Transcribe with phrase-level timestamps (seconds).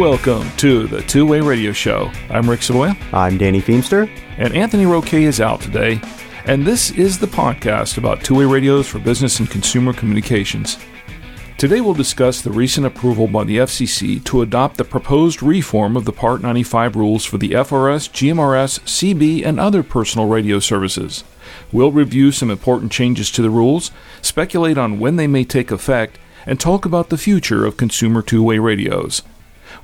[0.00, 2.10] Welcome to the Two Way Radio Show.
[2.30, 2.96] I'm Rick Savoya.
[3.12, 4.10] I'm Danny Feemster.
[4.38, 6.00] And Anthony Roque is out today.
[6.46, 10.78] And this is the podcast about two way radios for business and consumer communications.
[11.58, 16.06] Today we'll discuss the recent approval by the FCC to adopt the proposed reform of
[16.06, 21.24] the Part 95 rules for the FRS, GMRS, CB, and other personal radio services.
[21.72, 23.90] We'll review some important changes to the rules,
[24.22, 28.42] speculate on when they may take effect, and talk about the future of consumer two
[28.42, 29.20] way radios.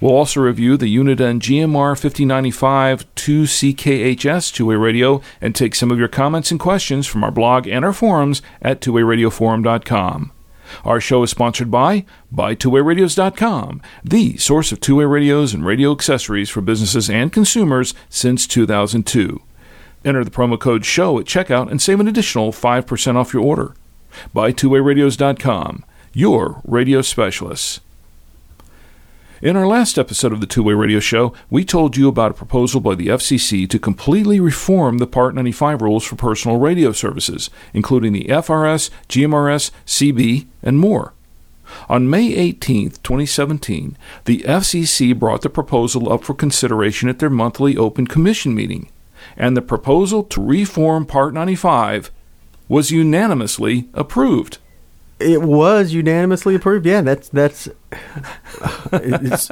[0.01, 5.99] We'll also review the Uniden GMR 5095 2CKHS two way radio and take some of
[5.99, 10.33] your comments and questions from our blog and our forums at twowayradioforum.com.
[10.85, 16.51] Our show is sponsored by BuyTwoWayRadios.com, the source of two way radios and radio accessories
[16.51, 19.43] for businesses and consumers since 2002.
[20.05, 23.75] Enter the promo code SHOW at checkout and save an additional 5% off your order.
[24.35, 27.81] BuyTwoWayRadios.com, your radio specialists.
[29.43, 32.35] In our last episode of the Two Way Radio Show, we told you about a
[32.35, 37.51] proposal by the FCC to completely reform the Part 95 rules for personal radio services,
[37.75, 41.13] including the FRS, GMRS, CB, and more.
[41.87, 47.77] On May 18, 2017, the FCC brought the proposal up for consideration at their monthly
[47.77, 48.91] open commission meeting,
[49.37, 52.11] and the proposal to reform Part 95
[52.69, 54.57] was unanimously approved.
[55.19, 56.87] It was unanimously approved.
[56.87, 57.69] Yeah, that's that's.
[58.93, 59.51] It's,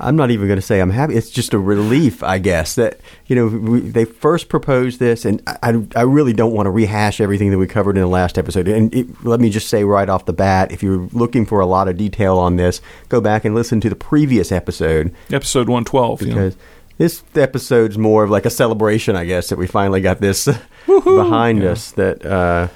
[0.00, 1.14] I'm not even going to say I'm happy.
[1.14, 5.42] It's just a relief, I guess, that you know we, they first proposed this, and
[5.46, 8.68] I, I really don't want to rehash everything that we covered in the last episode.
[8.68, 11.66] And it, let me just say right off the bat, if you're looking for a
[11.66, 16.20] lot of detail on this, go back and listen to the previous episode, episode 112,
[16.20, 16.54] because.
[16.54, 16.62] Yeah.
[16.98, 20.48] This episode's more of like a celebration, I guess, that we finally got this
[20.84, 21.70] behind yeah.
[21.70, 21.92] us.
[21.92, 22.66] That uh,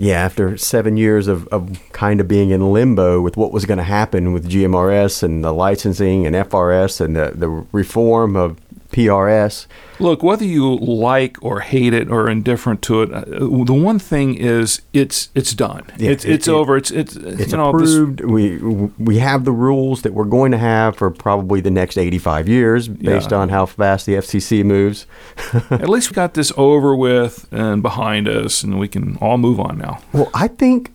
[0.00, 3.78] yeah, after seven years of, of kind of being in limbo with what was going
[3.78, 8.60] to happen with GMRS and the licensing and FRS and the, the reform of
[8.98, 9.66] PRS.
[10.00, 13.24] Look, whether you like or hate it or indifferent to it, uh,
[13.64, 15.84] the one thing is it's it's done.
[15.96, 16.76] Yeah, it's it, it's it, over.
[16.76, 18.18] It's it's it's you know, approved.
[18.18, 21.96] This, we we have the rules that we're going to have for probably the next
[21.96, 23.38] 85 years based yeah.
[23.38, 25.06] on how fast the FCC moves.
[25.70, 29.60] At least we got this over with and behind us and we can all move
[29.60, 30.00] on now.
[30.12, 30.92] Well, I think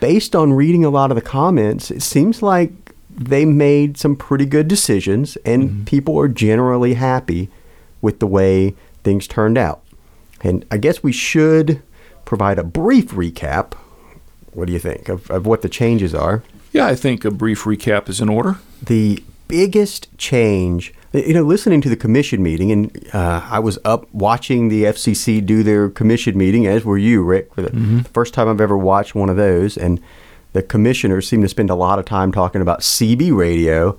[0.00, 2.85] based on reading a lot of the comments, it seems like
[3.16, 5.84] they made some pretty good decisions, and mm-hmm.
[5.84, 7.48] people are generally happy
[8.00, 9.82] with the way things turned out.
[10.42, 11.82] And I guess we should
[12.24, 13.74] provide a brief recap.
[14.52, 16.42] What do you think of, of what the changes are?
[16.72, 18.58] Yeah, I think a brief recap is in order.
[18.82, 24.12] The biggest change, you know, listening to the commission meeting, and uh, I was up
[24.12, 28.00] watching the FCC do their commission meeting, as were you, Rick, for the mm-hmm.
[28.00, 29.78] first time I've ever watched one of those.
[29.78, 30.00] And
[30.56, 33.98] the commissioners seem to spend a lot of time talking about CB radio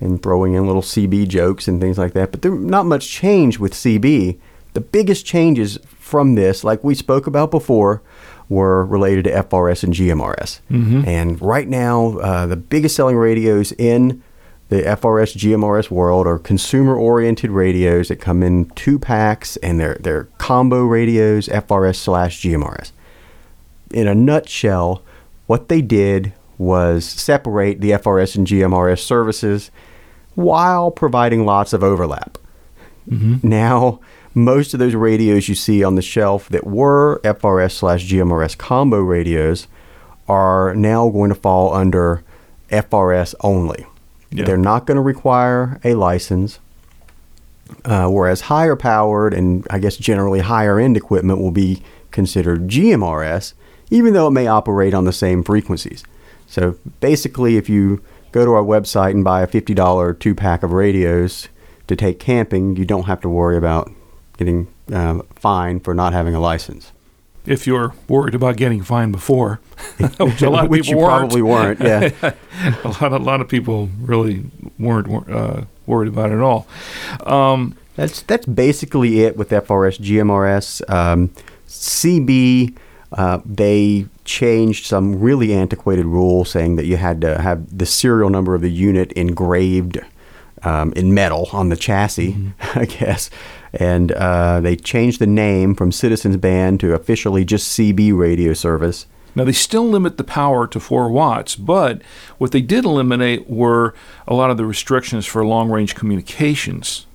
[0.00, 2.30] and throwing in little CB jokes and things like that.
[2.30, 4.38] But there's not much change with CB.
[4.72, 8.02] The biggest changes from this, like we spoke about before,
[8.48, 10.60] were related to FRS and GMRS.
[10.70, 11.02] Mm-hmm.
[11.06, 14.22] And right now, uh, the biggest selling radios in
[14.70, 19.98] the FRS GMRS world are consumer oriented radios that come in two packs and they're,
[20.00, 22.92] they're combo radios, FRS slash GMRS.
[23.90, 25.04] In a nutshell,
[25.50, 29.72] what they did was separate the FRS and GMRS services
[30.36, 32.38] while providing lots of overlap.
[33.08, 33.48] Mm-hmm.
[33.48, 33.98] Now,
[34.32, 39.00] most of those radios you see on the shelf that were FRS slash GMRS combo
[39.00, 39.66] radios
[40.28, 42.22] are now going to fall under
[42.70, 43.84] FRS only.
[44.30, 44.44] Yeah.
[44.44, 46.60] They're not going to require a license,
[47.84, 51.82] uh, whereas higher powered and I guess generally higher end equipment will be
[52.12, 53.54] considered GMRS
[53.90, 56.04] even though it may operate on the same frequencies.
[56.46, 58.02] So basically, if you
[58.32, 61.48] go to our website and buy a $50 two pack of radios
[61.86, 63.90] to take camping, you don't have to worry about
[64.36, 66.92] getting um, fined for not having a license.
[67.46, 69.60] If you're worried about getting fined before,
[70.18, 71.18] which a lot of which people you weren't.
[71.18, 72.10] probably weren't, yeah.
[72.84, 74.44] a lot, a lot of people really
[74.78, 76.66] weren't uh, worried about it at all.
[77.24, 81.30] Um, that's that's basically it with FRS, GMRS, um,
[81.66, 82.76] CB
[83.12, 88.30] Uh, they changed some really antiquated rule saying that you had to have the serial
[88.30, 89.98] number of the unit engraved
[90.62, 92.36] um, in metal on the chassis,
[92.74, 93.30] I guess.
[93.72, 99.06] And uh, they changed the name from Citizens Band to officially just CB radio service.
[99.34, 102.02] Now, they still limit the power to 4 watts, but
[102.38, 103.94] what they did eliminate were
[104.26, 107.06] a lot of the restrictions for long range communications.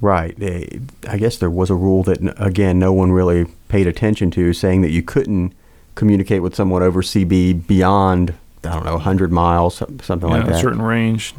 [0.00, 0.36] Right.
[0.40, 0.78] Eh,
[1.08, 4.82] I guess there was a rule that, again, no one really paid attention to, saying
[4.82, 5.52] that you couldn't
[5.96, 8.34] communicate with someone over CB beyond,
[8.64, 10.54] I don't know, 100 miles, some- something like that.
[10.56, 11.34] a certain range.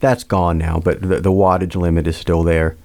[0.00, 2.76] That's gone now, but the, the wattage limit is still there.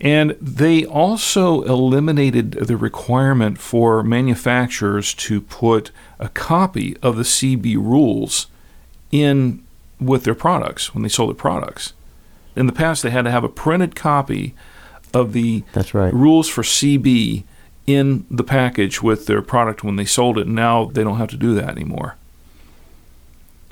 [0.00, 7.76] And they also eliminated the requirement for manufacturers to put a copy of the CB
[7.76, 8.46] rules
[9.10, 9.64] in
[10.00, 11.94] with their products when they sold their products.
[12.58, 14.54] In the past, they had to have a printed copy
[15.14, 16.12] of the That's right.
[16.12, 17.44] rules for CB
[17.86, 20.46] in the package with their product when they sold it.
[20.46, 22.16] Now they don't have to do that anymore.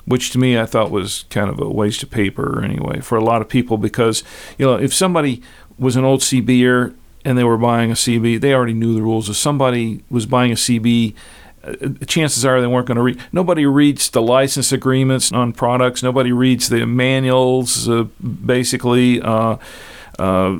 [0.05, 3.23] Which to me I thought was kind of a waste of paper anyway for a
[3.23, 4.23] lot of people because
[4.57, 5.43] you know if somebody
[5.77, 6.95] was an old CBer
[7.25, 9.29] and they were buying a CB, they already knew the rules.
[9.29, 11.13] If somebody was buying a CB,
[12.05, 13.19] chances are they weren't going to read.
[13.31, 16.01] Nobody reads the license agreements on products.
[16.03, 17.87] Nobody reads the manuals.
[17.89, 18.03] Uh,
[18.45, 19.57] basically, uh,
[20.19, 20.57] uh,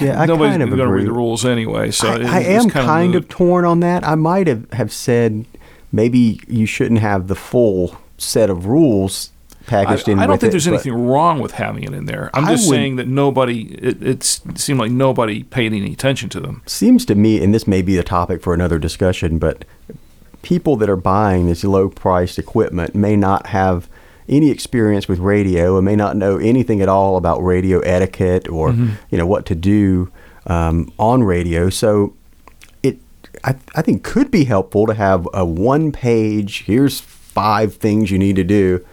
[0.00, 1.90] Yeah, I nobody's kind of going to read the rules anyway.
[1.90, 3.22] So I, it- I am kind moot.
[3.24, 4.04] of torn on that.
[4.06, 5.44] I might have, have said
[5.92, 9.30] maybe you shouldn't have the full set of rules
[9.66, 12.30] packaged I, in I don't think it, there's anything wrong with having it in there.
[12.34, 13.74] I'm just would- saying that nobody.
[13.74, 16.62] It, it's- it seemed like nobody paid any attention to them.
[16.66, 19.64] seems to me, and this may be a topic for another discussion, but
[20.44, 23.88] people that are buying this low priced equipment may not have
[24.28, 28.72] any experience with radio and may not know anything at all about radio etiquette or
[29.10, 30.10] you know what to do
[30.46, 31.70] um, on radio.
[31.70, 32.14] So
[32.82, 32.98] it,
[33.42, 36.64] I, I think, could be helpful to have a one page.
[36.64, 38.84] Here's five things you need to do.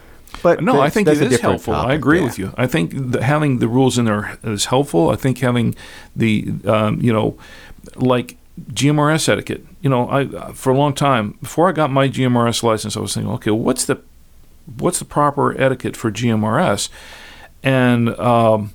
[0.42, 1.74] But No, I think it is helpful.
[1.74, 2.24] I agree yeah.
[2.24, 2.54] with you.
[2.56, 5.10] I think having the rules in there is helpful.
[5.10, 5.74] I think having
[6.16, 7.36] the um, you know
[7.96, 9.64] like GMRS etiquette.
[9.80, 13.14] You know, I for a long time before I got my GMRS license, I was
[13.14, 14.00] thinking, okay, what's the
[14.78, 16.88] what's the proper etiquette for GMRS?
[17.62, 18.72] And um,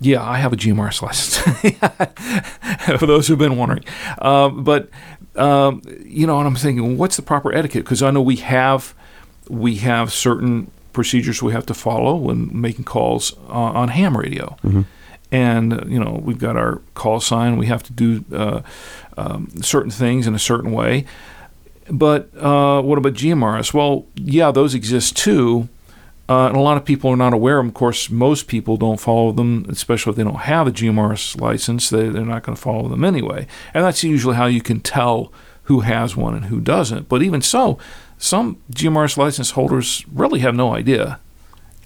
[0.00, 1.38] yeah, I have a GMRS license.
[2.98, 3.84] for those who've been wondering,
[4.18, 4.90] um, but
[5.36, 7.84] um, you know, and I'm thinking, what's the proper etiquette?
[7.84, 8.94] Because I know we have
[9.48, 14.56] we have certain procedures we have to follow when making calls uh, on ham radio.
[15.32, 17.56] And you know we've got our call sign.
[17.56, 18.62] We have to do uh,
[19.16, 21.04] um, certain things in a certain way.
[21.90, 23.74] But uh, what about GMRS?
[23.74, 25.68] Well, yeah, those exist too.
[26.28, 27.70] Uh, and a lot of people are not aware of them.
[27.70, 31.90] Of course, most people don't follow them, especially if they don't have a GMRS license.
[31.90, 33.48] They, they're not going to follow them anyway.
[33.74, 35.32] And that's usually how you can tell
[35.64, 37.08] who has one and who doesn't.
[37.08, 37.78] But even so,
[38.16, 41.18] some GMRS license holders really have no idea.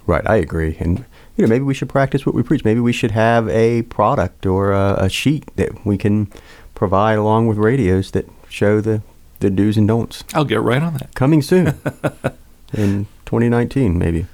[0.07, 0.77] Right, I agree.
[0.79, 1.07] And
[1.37, 2.65] you know, maybe we should practice what we preach.
[2.65, 6.31] Maybe we should have a product or a, a sheet that we can
[6.75, 9.03] provide along with radios that show the
[9.41, 10.25] the do's and don'ts.
[10.33, 11.15] I'll get right on that.
[11.15, 11.67] Coming soon
[12.73, 14.27] in 2019, maybe.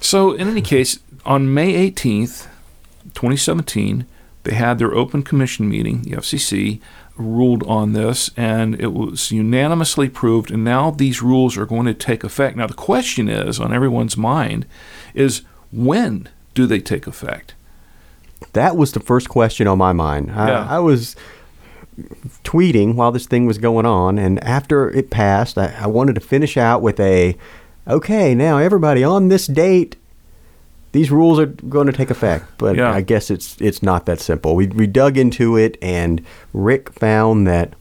[0.00, 2.46] So, in any case, on May 18th,
[3.14, 4.06] 2017,
[4.44, 6.02] they had their open commission meeting.
[6.02, 6.80] The FCC
[7.16, 10.50] ruled on this, and it was unanimously approved.
[10.50, 12.56] And now these rules are going to take effect.
[12.56, 14.66] Now, the question is on everyone's mind
[15.14, 15.42] is
[15.72, 17.54] when do they take effect?
[18.52, 20.30] That was the first question on my mind.
[20.32, 20.66] I, Yeah.
[20.68, 21.16] I was
[22.42, 26.20] tweeting while this thing was going on, and after it passed, I, I wanted to
[26.20, 27.36] finish out with a,
[27.88, 29.96] okay, now everybody on this date,
[30.92, 32.46] these rules are going to take effect.
[32.58, 32.92] But Yeah.
[32.92, 34.54] I guess it's it's not that simple.
[34.54, 37.74] We we dug into it, and Rick found that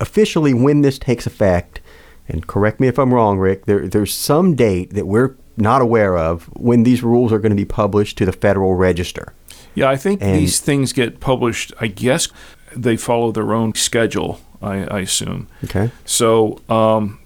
[0.00, 1.80] officially when this takes effect,
[2.28, 6.16] and correct me if I'm wrong, Rick, there there's some date that we're not aware
[6.16, 9.32] of when these rules are going to be published to the Federal Register.
[9.74, 11.72] Yeah, I think And- these things get published.
[11.80, 12.28] I guess
[12.74, 14.40] they follow their own schedule.
[14.60, 15.48] I, I assume.
[15.64, 15.90] Okay.
[16.04, 17.18] So um,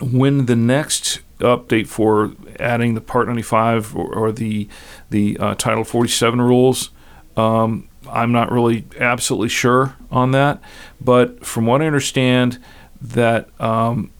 [0.00, 4.68] when the next update for adding the Part 95 or, or the
[5.10, 6.90] the uh, Title 47 rules,
[7.36, 10.60] um, I'm not really absolutely sure on that.
[11.00, 12.58] But from what I understand,
[13.00, 14.10] that um,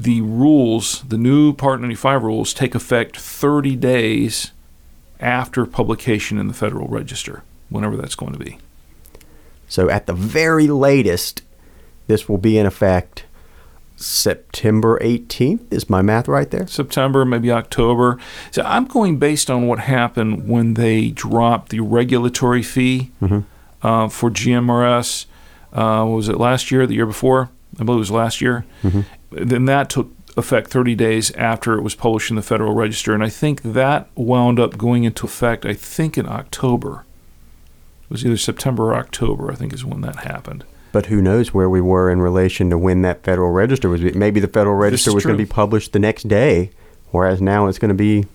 [0.00, 4.52] the rules, the new Part 95 rules, take effect 30 days
[5.20, 8.58] after publication in the Federal Register, whenever that's going to be.
[9.68, 11.42] So at the very latest,
[12.06, 13.24] this will be in effect
[13.96, 15.70] September 18th.
[15.70, 16.66] Is my math right there?
[16.66, 18.16] September, maybe October.
[18.52, 23.10] So I'm going based on what happened when they dropped the regulatory fee
[23.82, 25.26] uh, for GMRS.
[25.74, 27.50] Uh, what was it last year, the year before?
[27.78, 28.64] I believe it was last year.
[29.30, 33.22] Then that took effect 30 days after it was published in the Federal Register, and
[33.22, 35.64] I think that wound up going into effect.
[35.64, 37.04] I think in October.
[38.04, 39.50] It was either September or October.
[39.50, 40.64] I think is when that happened.
[40.92, 44.02] But who knows where we were in relation to when that Federal Register was?
[44.02, 46.70] Maybe the Federal Register is was going to be published the next day,
[47.10, 48.26] whereas now it's going to be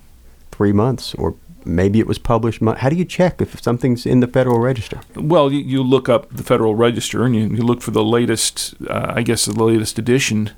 [0.51, 1.35] three months, or
[1.65, 2.61] maybe it was published.
[2.63, 5.01] How do you check if something's in the Federal Register?
[5.15, 8.75] Well, you, you look up the Federal Register and you, you look for the latest,
[8.89, 10.51] uh, I guess, the latest edition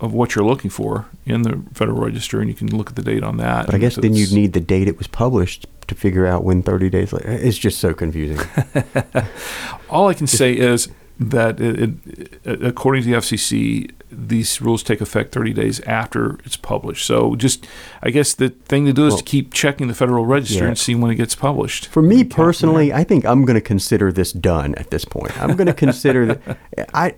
[0.00, 3.02] of what you're looking for in the Federal Register, and you can look at the
[3.02, 3.66] date on that.
[3.66, 6.62] But I guess then you'd need the date it was published to figure out when
[6.62, 7.30] 30 days later.
[7.30, 8.38] It's just so confusing.
[9.90, 10.88] All I can say is
[11.18, 11.90] that, it,
[12.44, 17.04] it, according to the FCC, these rules take effect 30 days after it's published.
[17.06, 17.66] So, just
[18.02, 20.68] I guess the thing to do is Well- to keep checking the Federal Register Yeah.
[20.68, 21.86] and see when it gets published.
[21.86, 22.92] For me And count from personally.
[22.92, 25.36] I think I'm going to consider this done at this point.
[25.40, 26.58] I'm going to consider that
[26.94, 27.14] I.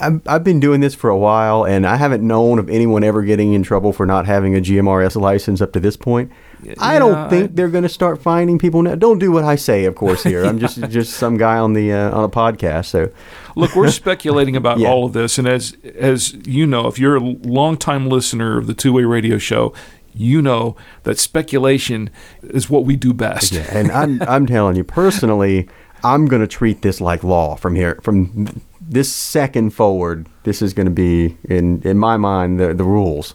[0.00, 3.22] I've, I've been doing this for a while, and I haven't known of anyone ever
[3.22, 6.32] getting in trouble for not having a GMRS license up to this point.
[6.78, 8.94] I don't think I- they're going to start finding people now.
[8.94, 10.22] Don't do what I say, of course.
[10.22, 12.86] Here, I'm just just some guy on the uh, on a podcast.
[12.86, 13.10] So
[13.54, 14.88] Look, we're speculating about Yeah.
[14.88, 18.74] all of this, and as as you know, if you're a longtime listener of the
[18.74, 19.74] Two Way Radio Show,
[20.14, 22.08] you know that speculation
[22.42, 23.52] is what we do best.
[23.52, 25.68] Yeah, and I'm I'm telling you personally,
[26.04, 30.26] I'm going to treat this like law from here from this second forward.
[30.44, 33.34] This is going to be in in my mind the the rules.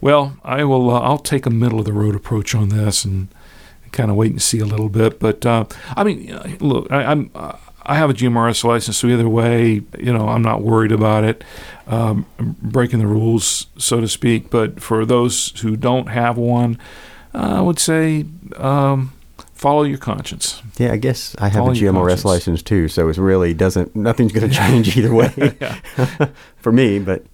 [0.00, 0.90] Well, I will.
[0.90, 3.28] Uh, I'll take a middle of the road approach on this and
[3.92, 5.18] kind of wait and see a little bit.
[5.18, 5.64] But uh,
[5.96, 7.30] I mean, uh, look, I, I'm.
[7.34, 11.24] Uh, I have a GMRS license, so either way, you know, I'm not worried about
[11.24, 11.42] it
[11.86, 14.50] um, breaking the rules, so to speak.
[14.50, 16.78] But for those who don't have one,
[17.34, 19.12] uh, I would say um,
[19.60, 20.62] follow your conscience.
[20.78, 24.32] Yeah, I guess I have Follow a GMRS license too, so it really doesn't nothing's
[24.32, 25.28] going to change either way
[26.56, 26.98] for me.
[26.98, 27.24] But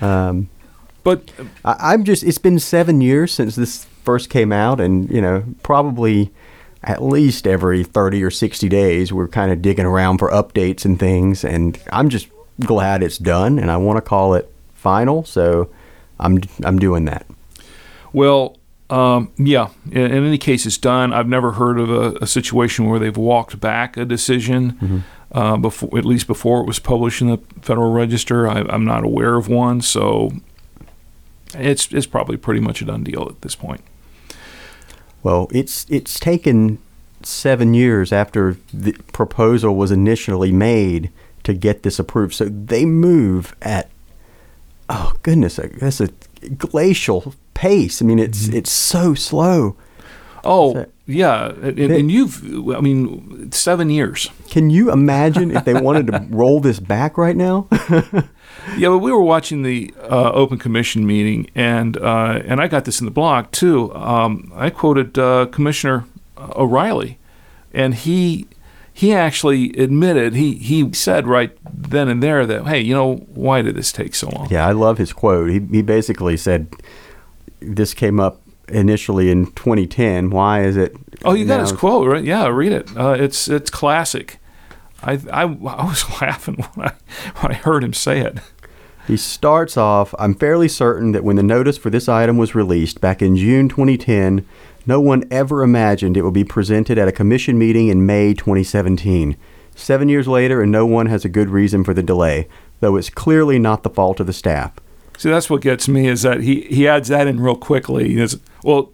[0.00, 0.48] um,
[1.04, 1.30] But
[1.64, 5.44] I, I'm just it's been seven years since this first came out, and you know
[5.62, 6.32] probably
[6.82, 10.98] at least every thirty or sixty days we're kind of digging around for updates and
[10.98, 12.26] things, and I'm just
[12.58, 15.24] glad it's done, and I want to call it final.
[15.24, 15.70] So
[16.18, 17.24] I'm I'm doing that.
[18.12, 18.57] Well,
[18.90, 19.68] um, yeah.
[19.90, 21.12] In, in any case, it's done.
[21.12, 25.96] I've never heard of a, a situation where they've walked back a decision uh, before,
[25.98, 28.48] at least before it was published in the Federal Register.
[28.48, 30.32] I, I'm not aware of one, so
[31.54, 33.82] it's it's probably pretty much a done deal at this point.
[35.22, 36.78] Well, it's it's taken
[37.22, 41.10] seven years after the proposal was initially made
[41.44, 42.34] to get this approved.
[42.34, 43.90] So they move at
[44.88, 46.08] oh goodness, that's a
[46.56, 48.00] glacial pace.
[48.02, 49.76] I mean, it's it's so slow.
[50.44, 52.44] Oh, So- yeah, and, and you've,
[52.76, 54.28] I mean, seven years.
[54.50, 57.66] Can you imagine if they wanted to roll this back right now?
[58.76, 62.84] Yeah, but we were watching the uh, open commission meeting, and uh, and I got
[62.84, 63.94] this in the blog too.
[63.94, 66.04] Um, I quoted uh, Commissioner
[66.36, 67.16] O'Rielly,
[67.72, 68.46] and he
[68.92, 73.62] he actually admitted he he said right then and there that hey, you know, why
[73.62, 74.48] did this take so long?
[74.50, 75.48] yeah, I love his quote.
[75.50, 76.66] He he basically said
[77.60, 80.30] this came up initially in 2010.
[80.30, 80.96] Why is it?
[81.24, 82.24] Oh, you got his quote right?
[82.24, 82.96] Yeah, read it.
[82.96, 84.38] Uh, it's it's classic.
[85.02, 86.92] I, I I was laughing when I
[87.40, 88.38] when I heard him say it.
[89.06, 93.00] He starts off I'm fairly certain that when the notice for this item was released
[93.00, 94.46] back in June 2010,
[94.86, 99.36] no one ever imagined it would be presented at a commission meeting in May 2017.
[99.74, 102.48] Seven years later, and no one has a good reason for the delay,
[102.80, 104.72] though it's clearly not the fault of the staff.
[105.18, 108.08] See, that's what gets me is that he, he adds that in real quickly.
[108.08, 108.92] He says, well,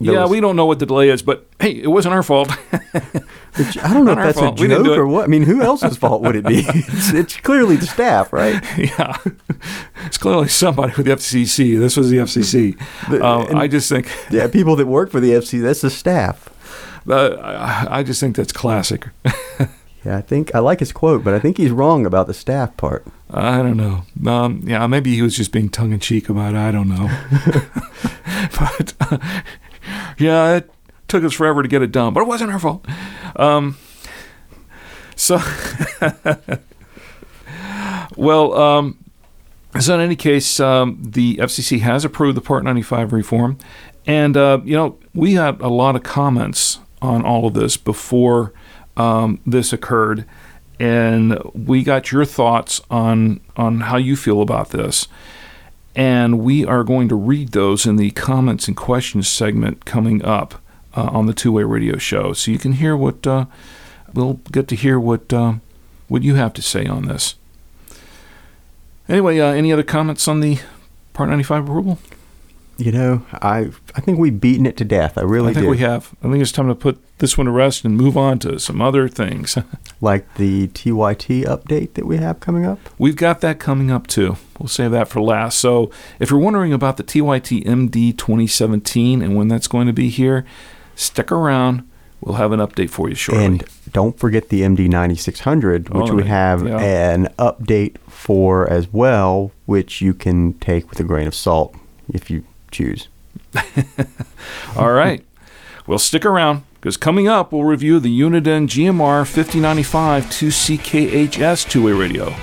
[0.00, 2.48] yeah, was- we don't know what the delay is, but hey, it wasn't our fault.
[2.72, 4.60] I don't know if that's fault.
[4.60, 5.24] a joke do or what.
[5.24, 6.64] I mean, who else's fault would it be?
[6.68, 8.62] It's, it's clearly the staff, right?
[8.78, 9.16] yeah,
[10.06, 11.78] it's clearly somebody with the FCC.
[11.78, 12.78] This was the FCC.
[13.10, 15.90] The- Um, and- I just think, Yeah, people that work for the FCC, that's the
[15.90, 16.48] staff.
[17.08, 19.08] uh, I, I just think that's classic.
[20.04, 22.76] Yeah, I think I like his quote, but I think he's wrong about the staff
[22.76, 23.06] part.
[23.36, 24.04] I don't know.
[24.30, 26.58] Um, yeah, maybe he was just being tongue in cheek about it.
[26.58, 27.08] I don't know.
[28.58, 29.18] but uh,
[30.18, 30.70] yeah, it
[31.08, 32.86] took us forever to get it done, but it wasn't our fault.
[33.36, 33.76] Um,
[35.16, 35.40] so,
[38.16, 38.98] well, um,
[39.80, 43.58] so in any case, um, the FCC has approved the Part 95 reform,
[44.06, 48.52] and uh, you know we had a lot of comments on all of this before
[48.96, 50.24] um, this occurred,
[50.84, 55.08] and we got your thoughts on on how you feel about this,
[55.96, 60.60] and we are going to read those in the comments and questions segment coming up
[60.94, 63.46] uh, on the Two Way Radio Show, so you can hear what uh,
[64.12, 65.54] we'll get to hear what uh,
[66.08, 67.34] what you have to say on this.
[69.08, 70.58] Anyway, uh, any other comments on the
[71.14, 71.98] Part 95 approval?
[72.76, 75.16] You know, I I think we've beaten it to death.
[75.16, 75.70] I really I think do.
[75.70, 76.12] we have.
[76.22, 78.80] I think it's time to put this one to rest and move on to some
[78.82, 79.56] other things.
[80.00, 82.78] Like the TYT update that we have coming up.
[82.98, 84.36] We've got that coming up too.
[84.58, 85.58] We'll save that for last.
[85.58, 85.90] So,
[86.20, 90.44] if you're wondering about the TYT MD 2017 and when that's going to be here,
[90.94, 91.88] stick around.
[92.20, 93.44] We'll have an update for you shortly.
[93.46, 96.78] And don't forget the MD 9600, which Oh, we have yeah.
[96.80, 101.74] an update for as well, which you can take with a grain of salt
[102.12, 103.08] if you choose.
[104.76, 105.24] All right.
[105.86, 111.92] Well, stick around because coming up, we'll review the Uniden GMR 5095 2CKHS two way
[111.92, 112.34] radio.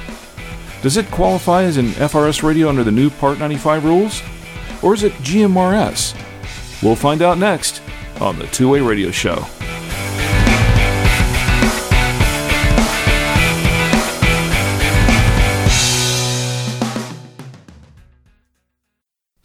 [0.82, 4.22] Does it qualify as an FRS radio under the new Part 95 rules?
[4.82, 6.16] Or is it GMRS?
[6.82, 7.82] We'll find out next
[8.20, 9.46] on the Two Way Radio Show.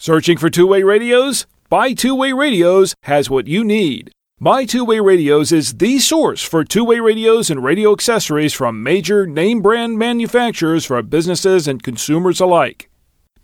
[0.06, 1.46] Searching for two way radios?
[1.68, 4.12] Buy Two Way Radios has what you need.
[4.38, 8.84] Buy Two Way Radios is the source for two way radios and radio accessories from
[8.84, 12.88] major name brand manufacturers for businesses and consumers alike.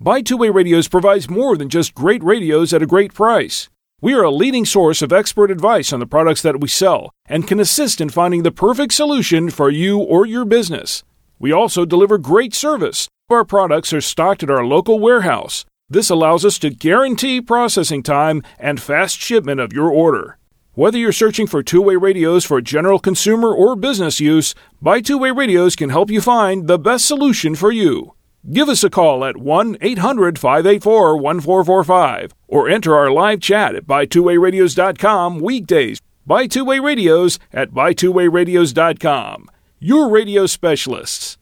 [0.01, 3.69] Buy Two Way Radios provides more than just great radios at a great price.
[4.01, 7.49] We are a leading source of expert advice on the products that we sell and
[7.49, 11.03] can assist in finding the perfect solution for you or your business.
[11.41, 13.09] We also deliver great service.
[13.29, 15.65] Our products are stocked at our local warehouse.
[15.91, 20.39] This allows us to guarantee processing time and fast shipment of your order.
[20.75, 25.19] Whether you're searching for two way radios for general consumer or business use, Buy Two
[25.19, 28.15] Way Radios can help you find the best solution for you.
[28.51, 33.87] Give us a call at 1 800 584 1445 or enter our live chat at
[33.87, 36.01] buytwowayradios.com weekdays.
[36.27, 39.51] Buy Two Way Radios at buytwowayradios.com.
[39.79, 41.37] Your radio specialists.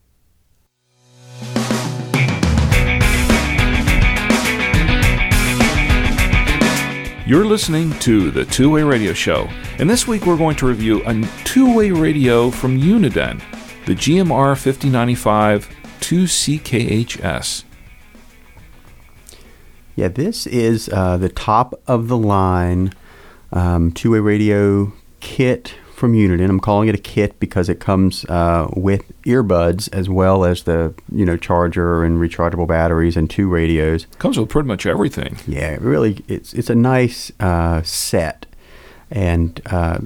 [7.30, 11.00] You're listening to the Two Way Radio Show, and this week we're going to review
[11.06, 11.14] a
[11.44, 13.40] two way radio from Uniden,
[13.86, 15.68] the GMR 5095
[16.00, 17.62] 2CKHS.
[19.94, 22.92] Yeah, this is uh, the top of the line
[23.52, 26.48] um, two way radio kit from Uniden.
[26.48, 30.94] I'm calling it a kit because it comes uh, with earbuds as well as the
[31.12, 34.06] you know charger and rechargeable batteries and two radios.
[34.18, 35.36] Comes with pretty much everything.
[35.46, 38.46] Yeah, it really, it's it's a nice uh, set,
[39.10, 39.98] and uh,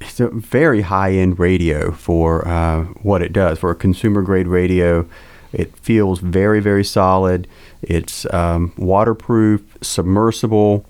[0.00, 4.48] it's a very high end radio for uh, what it does for a consumer grade
[4.48, 5.08] radio.
[5.52, 7.46] It feels very very solid.
[7.82, 10.84] It's um, waterproof, submersible.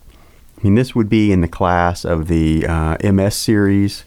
[0.59, 4.05] I mean, this would be in the class of the uh, MS series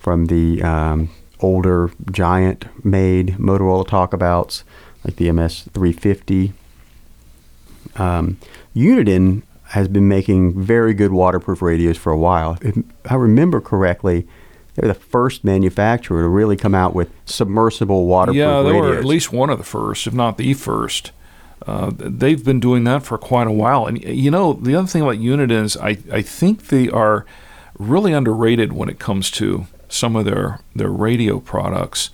[0.00, 1.10] from the um,
[1.40, 4.64] older giant made Motorola talkabouts,
[5.04, 6.52] like the MS 350
[7.96, 8.38] um,
[8.74, 12.58] Uniden has been making very good waterproof radios for a while.
[12.60, 12.76] If
[13.08, 14.26] I remember correctly,
[14.74, 18.80] they were the first manufacturer to really come out with submersible waterproof yeah, they radios.
[18.80, 21.12] were at least one of the first, if not the first.
[21.66, 23.86] Uh, they've been doing that for quite a while.
[23.86, 27.26] And, you know, the other thing about Uniden is I, I think they are
[27.78, 32.10] really underrated when it comes to some of their, their radio products.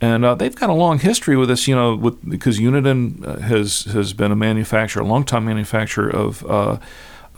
[0.00, 3.38] And uh, they've got a long history with this, you know, with, because Uniden uh,
[3.40, 6.78] has has been a manufacturer, a long time manufacturer of uh,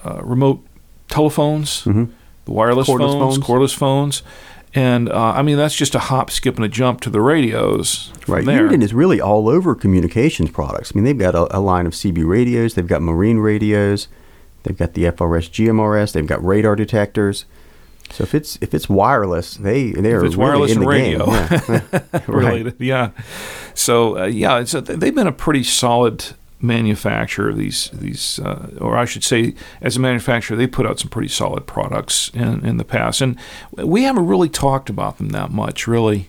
[0.05, 0.64] uh, remote
[1.09, 2.09] telephones, the
[2.47, 3.03] wireless Mm-hmm.
[3.03, 3.47] Cordless phones, phones.
[3.47, 4.23] cordless phones,
[4.75, 8.12] and uh, I mean that's just a hop, skip, and a jump to the radios.
[8.29, 8.45] Right.
[8.45, 8.68] there.
[8.68, 10.92] Uniden is really all over communications products.
[10.95, 14.07] I mean, they've got a, a line of CB radios, they've got marine radios,
[14.62, 17.45] they've got the FRS GMRS, they've got radar detectors.
[18.12, 21.27] So if it's if it's wireless, they they're it's really wireless in and the radio.
[21.27, 21.83] game.
[22.12, 22.22] Yeah.
[22.29, 22.75] related.
[22.79, 23.11] Yeah.
[23.75, 26.27] So uh, yeah, a, they've been a pretty solid
[26.61, 27.55] manufacturer.
[27.55, 31.29] These these, uh, or I should say, as a manufacturer, they put out some pretty
[31.29, 33.38] solid products in in the past, and
[33.72, 36.29] we haven't really talked about them that much, really.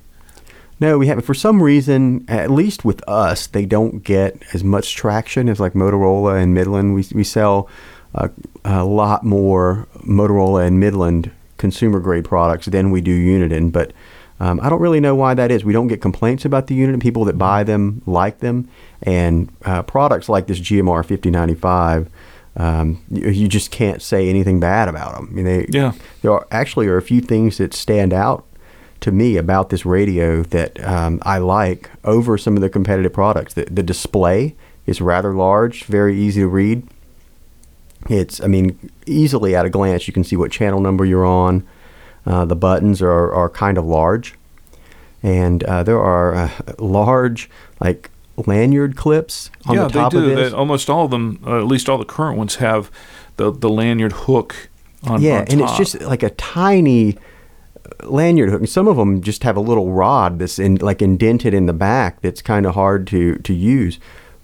[0.79, 1.23] No, we haven't.
[1.23, 5.73] For some reason, at least with us, they don't get as much traction as like
[5.73, 6.95] Motorola and Midland.
[6.95, 7.69] We, we sell
[8.15, 8.29] uh,
[8.65, 11.31] a lot more Motorola and Midland
[11.63, 13.71] consumer grade products than we do Uniden.
[13.71, 13.93] But
[14.39, 15.63] um, I don't really know why that is.
[15.63, 16.99] We don't get complaints about the Uniden.
[17.01, 18.67] People that buy them like them.
[19.01, 22.09] And uh, products like this GMR 5095,
[22.57, 25.27] um, you, you just can't say anything bad about them.
[25.31, 25.93] I mean, they, Yeah.
[26.21, 28.43] there are actually are a few things that stand out
[28.99, 33.53] to me about this radio that um, I like over some of the competitive products.
[33.53, 36.83] The, the display is rather large, very easy to read.
[38.09, 41.65] It's, I mean, easily at a glance, you can see what channel number you're on.
[42.25, 44.35] Uh, the buttons are, are kind of large.
[45.21, 50.29] And uh, there are uh, large, like lanyard clips on yeah, the top they do.
[50.31, 50.51] of this.
[50.51, 52.91] They- almost all of them, uh, at least all the current ones, have
[53.37, 54.69] the the lanyard hook
[55.03, 55.11] on.
[55.11, 55.21] Top.
[55.21, 57.17] Yeah, on and it's just like a tiny
[57.85, 58.59] uh, lanyard hook.
[58.61, 61.73] And some of them just have a little rod that's in, like indented in the
[61.73, 63.99] back that's kind of hard to to use.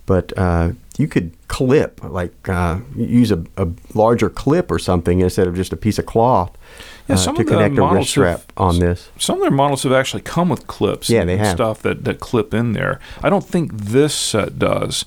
[0.06, 5.47] But uh, you could clip, like uh, use a, a larger clip or something instead
[5.47, 6.51] of just a piece of cloth
[7.07, 9.09] Yeah, uh, some to of the connect a wrist strap have- on this.
[9.17, 11.09] Some of their models have actually come with clips.
[11.09, 11.55] Yeah, and they have.
[11.55, 12.99] stuff that, that clip in there.
[13.23, 15.05] I don't think this set does,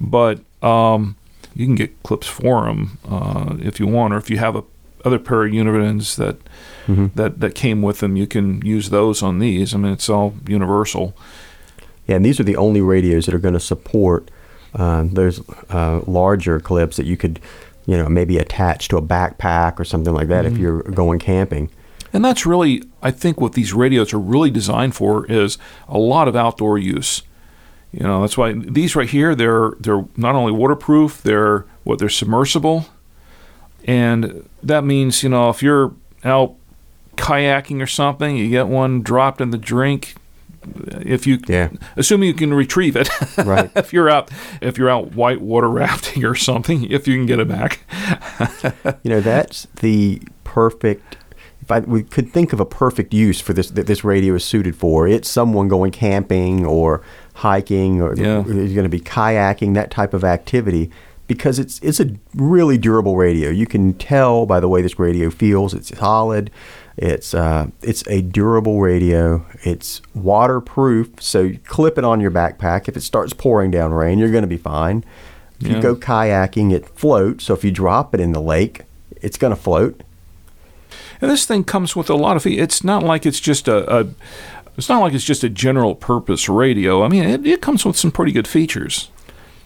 [0.00, 1.16] but um,
[1.54, 4.62] you can get clips for them uh, if you want, or if you have a
[5.04, 6.36] other pair of Unidens that
[6.86, 7.06] Mm-hmm.
[7.14, 9.74] that that came with them, you can use those on these.
[9.74, 11.14] I mean, it's all universal.
[12.08, 14.28] Yeah, and these are the only radios that are going to support
[14.74, 17.40] uh, those uh, larger clips that you could,
[17.86, 20.62] you know, maybe attach to a backpack or something like that if Mm-hmm.
[20.62, 21.70] you're going camping.
[22.12, 26.26] And that's really, I think, what these radios are really designed for is a lot
[26.28, 27.22] of outdoor use.
[27.92, 32.08] You know, that's why these right here they're they're not only waterproof, they're what they're
[32.08, 32.86] submersible,
[33.84, 35.92] and that means you know if you're
[36.24, 36.54] out
[37.16, 40.14] kayaking or something, you get one dropped in the drink.
[41.00, 41.70] If you, Yeah.
[41.96, 43.70] assuming you can retrieve it, Right.
[43.76, 47.40] if you're out, if you're out white water rafting or something, if you can get
[47.40, 47.80] it back.
[49.02, 51.16] You know, that's the perfect.
[51.62, 54.44] If I we could think of a perfect use for this that this radio is
[54.44, 57.02] suited for, it's someone going camping or
[57.34, 58.40] hiking or Yeah.
[58.40, 60.90] is going to be kayaking that type of activity
[61.26, 63.50] because it's it's a really durable radio.
[63.50, 65.72] You can tell by the way this radio feels.
[65.74, 66.50] It's solid.
[66.96, 69.44] It's uh, it's a durable radio.
[69.62, 72.88] It's waterproof, so you clip it on your backpack.
[72.88, 75.04] If it starts pouring down rain, you're going to be fine.
[75.60, 75.76] If Yeah.
[75.76, 77.44] you go kayaking, it floats.
[77.44, 78.82] So if you drop it in the lake,
[79.22, 80.02] it's going to float.
[81.20, 82.46] And this thing comes with a lot of.
[82.46, 84.00] It's not like it's just a.
[84.00, 84.06] a
[84.76, 87.02] it's not like it's just a general purpose radio.
[87.04, 89.10] I mean, it, it comes with some pretty good features.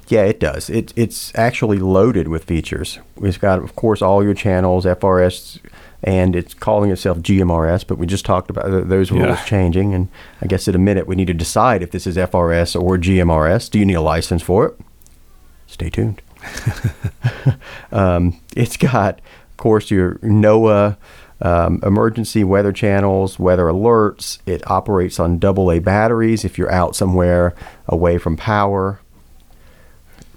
[0.08, 0.68] Yeah, it does.
[0.68, 2.98] It, it's actually loaded with features.
[3.22, 5.60] It's got, of course, all your channels, FRS,
[6.05, 9.45] and it's calling itself GMRS, but we just talked about those rules Yeah.
[9.45, 9.95] changing.
[9.95, 10.09] And
[10.43, 13.71] I guess in a minute we need to decide if this is FRS or GMRS.
[13.71, 14.81] Do you need a license for it?
[15.67, 16.21] Stay tuned.
[17.93, 19.19] um, it's got,
[19.51, 20.97] of course, your NOAA
[21.40, 24.38] um, emergency weather channels, weather alerts.
[24.47, 27.55] It operates on AA batteries if you're out somewhere
[27.88, 29.01] away from power.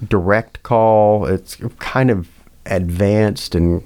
[0.05, 1.25] Direct call.
[1.25, 2.29] It's kind of
[2.65, 3.83] advanced and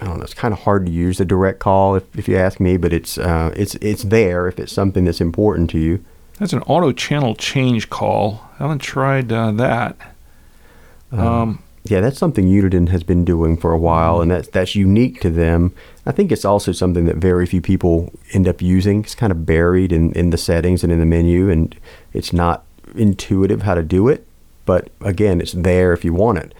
[0.00, 0.24] I don't know.
[0.24, 2.92] It's kind of hard to use the direct call if, if you ask me, but
[2.92, 6.04] it's uh, it's it's there if it's something that's important to you.
[6.38, 8.40] That's an auto channel change call.
[8.58, 9.96] I haven't tried uh, that.
[11.12, 15.20] Um, Yeah, that's something Uniden has been doing for a while, and that's that's unique
[15.20, 15.74] to them.
[16.06, 19.00] I think it's also something that very few people end up using.
[19.00, 21.74] It's kind of buried in, in the settings and in the menu, and
[22.12, 24.26] it's not intuitive how to do it.
[24.64, 26.54] But again, it's there if you want it.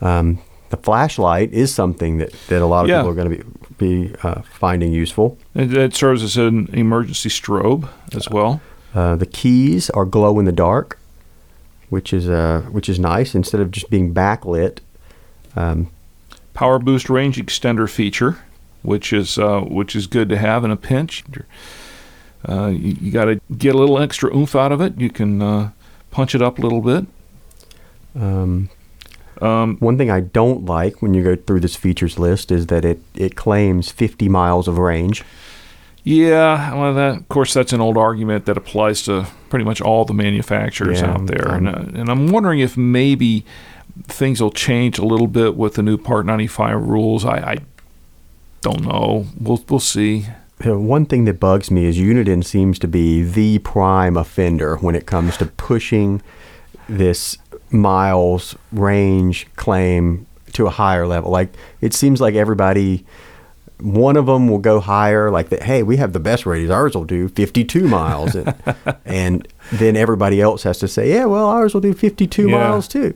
[0.00, 0.38] Um,
[0.70, 2.98] the flashlight is something that, that a lot of Yeah.
[3.02, 5.38] people are going to be be uh, finding useful.
[5.54, 8.60] it, it serves as an emergency strobe as well.
[8.94, 10.98] Uh, the keys are glow in the dark,
[11.88, 14.78] which is uh, which is nice instead of just being backlit.
[15.56, 15.90] Um,
[16.54, 18.38] Power boost range extender feature,
[18.82, 21.22] which is uh, which is good to have in a pinch.
[22.48, 24.98] Uh, you you got to get a little extra oomph out of it.
[25.00, 25.70] You can uh,
[26.10, 27.06] punch it up a little bit.
[28.20, 28.70] um,
[29.40, 32.84] Um, One thing I don't like when you go through this features list is that
[32.84, 35.24] it, it claims 50 miles of range.
[36.04, 40.04] Yeah, well, that of course that's an old argument that applies to pretty much all
[40.06, 43.44] the manufacturers Yeah, out there, and, uh, and I'm wondering if maybe
[44.04, 47.24] things will change a little bit with the new Part 95 rules.
[47.26, 47.56] I, I
[48.62, 49.26] don't know.
[49.38, 50.26] We'll we'll see.
[50.64, 55.06] One thing that bugs me is Uniden seems to be the prime offender when it
[55.06, 56.22] comes to pushing
[56.88, 57.36] this
[57.70, 61.30] miles range claim to a higher level.
[61.30, 63.04] Like it seems like everybody,
[63.80, 65.62] one of them will go higher, like that.
[65.62, 66.70] Hey, we have the best radios.
[66.70, 68.54] Ours will do 52 miles, and,
[69.04, 72.58] and then everybody else has to say, yeah, well, ours will do 52 Yeah.
[72.58, 73.14] miles too.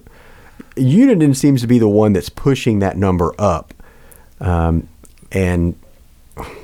[0.76, 3.74] Uniden seems to be the one that's pushing that number up,
[4.40, 4.88] um,
[5.32, 5.74] and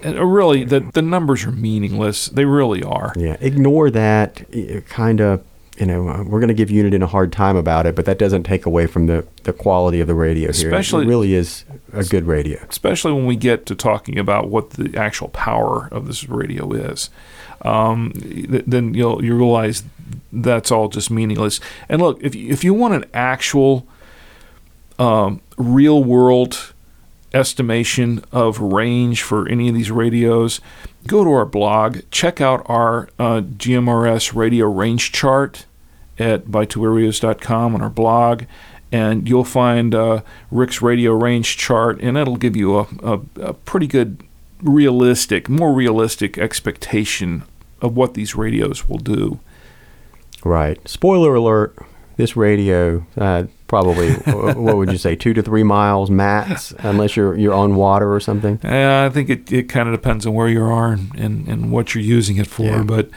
[0.02, 2.28] And uh, really, the the numbers are meaningless.
[2.28, 3.12] They really are.
[3.16, 4.44] Yeah, ignore that.
[4.88, 5.42] Kind of,
[5.78, 8.18] you know, uh, we're going to give Uniden a hard time about it, but that
[8.18, 10.68] doesn't take away from the, the quality of the radio here.
[10.68, 12.58] Especially- it really is a good radio.
[12.68, 17.10] especially when we get to talking about what the actual power of this radio is.
[17.62, 19.82] Um, th- then you'll you realize
[20.32, 21.60] that's all just meaningless.
[21.88, 23.86] And look, if you, if you want an actual
[24.98, 26.72] um, real world
[27.34, 30.60] estimation of range for any of these radios,
[31.06, 35.66] go to our blog, check out our uh, GMRS radio range chart,
[36.18, 38.44] at buytwowayradios.com on our blog,
[38.90, 43.52] and you'll find uh, Rick's radio range chart, and that'll give you a, a, a
[43.54, 44.22] pretty good,
[44.62, 47.44] realistic, more realistic expectation
[47.80, 49.38] of what these radios will do.
[50.44, 50.86] Right.
[50.88, 51.76] Spoiler alert:
[52.16, 57.36] this radio uh, probably what would you say, two to three miles max, unless you're
[57.36, 58.58] you're on water or something.
[58.64, 61.70] Uh, I think it, it kind of depends on where you are and, and, and
[61.70, 62.64] what you're using it for.
[62.64, 62.82] Yeah.
[62.82, 63.10] But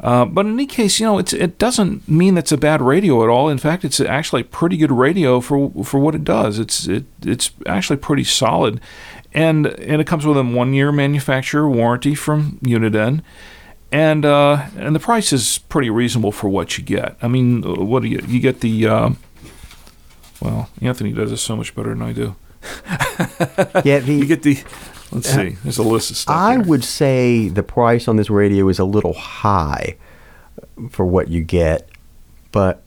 [0.00, 3.22] uh, but in any case, you know, it's it doesn't mean it's a bad radio
[3.22, 3.48] at all.
[3.48, 6.58] In fact, it's actually a pretty good radio for for what it does.
[6.58, 8.80] It's it it's actually pretty solid,
[9.32, 13.22] and and it comes with a one year manufacturer warranty from Uniden.
[13.90, 17.16] And uh, and the price is pretty reasonable for what you get.
[17.22, 19.10] I mean, what do you you get the uh,
[20.40, 22.36] well, Anthony does this so much better than I do.
[23.84, 24.62] Yeah, the, You get the.
[25.10, 25.56] Let's see.
[25.62, 26.36] There's a list of stuff.
[26.36, 26.62] I here.
[26.62, 29.96] would say the price on this radio is a little high
[30.90, 31.88] for what you get,
[32.52, 32.82] but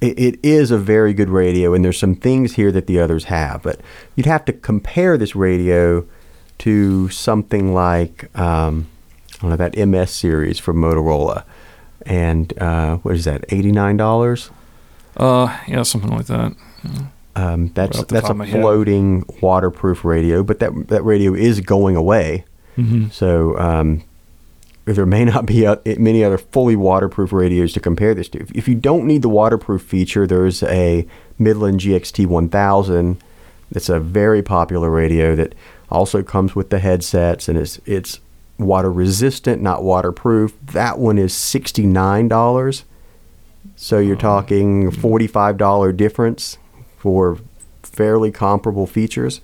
[0.00, 3.24] it, it is a very good radio, and there's some things here that the others
[3.24, 3.62] have.
[3.62, 3.80] But
[4.14, 6.06] you'd have to compare this radio
[6.58, 8.86] to something like um,
[9.36, 11.44] I don't know that MS series from Motorola,
[12.04, 13.44] and uh, what is that?
[13.48, 14.50] Eighty nine dollars.
[15.16, 16.54] Uh, yeah, something like that.
[17.38, 18.60] Um, that's the that's a head.
[18.60, 22.44] floating waterproof radio, but that that radio is going away.
[22.76, 23.08] Mm-hmm.
[23.10, 24.02] So um,
[24.84, 28.40] there may not be uh, many other fully waterproof radios to compare this to.
[28.40, 31.06] If, if you don't need the waterproof feature, there's a
[31.38, 33.22] Midland GXT 1000.
[33.70, 35.54] It's a very popular radio that
[35.90, 38.18] also comes with the headsets and it's it's
[38.58, 40.54] water resistant, not waterproof.
[40.66, 42.84] That one is sixty nine dollars.
[43.76, 46.58] So you're talking forty five dollar difference
[46.98, 47.38] for
[47.82, 49.40] fairly comparable features.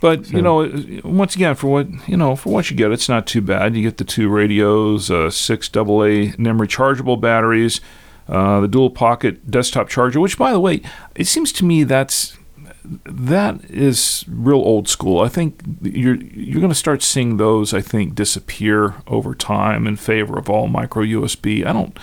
[0.00, 0.68] But you know,
[1.04, 3.76] once again, for what you know, for what you get, it's not too bad.
[3.76, 7.80] You get the two radios, uh, six AA NiMH rechargeable batteries,
[8.28, 10.18] uh, the dual pocket desktop charger.
[10.18, 10.82] Which, by the way,
[11.14, 12.36] it seems to me that's
[12.84, 15.20] that is real old school.
[15.20, 17.72] I think you're you're going to start seeing those.
[17.72, 21.64] I think disappear over time in favor of all micro USB.
[21.66, 21.96] I don't.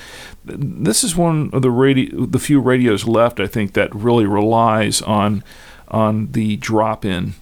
[0.45, 3.39] This is one of the radio, the few radios left.
[3.39, 5.43] I think that really relies on
[5.89, 7.33] on the drop in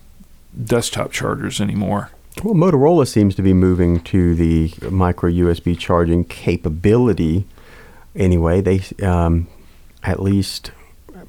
[0.63, 2.11] desktop chargers anymore.
[2.43, 7.45] Well, Motorola seems to be moving to the micro USB charging capability.
[8.15, 9.47] Anyway, they um,
[10.03, 10.71] at least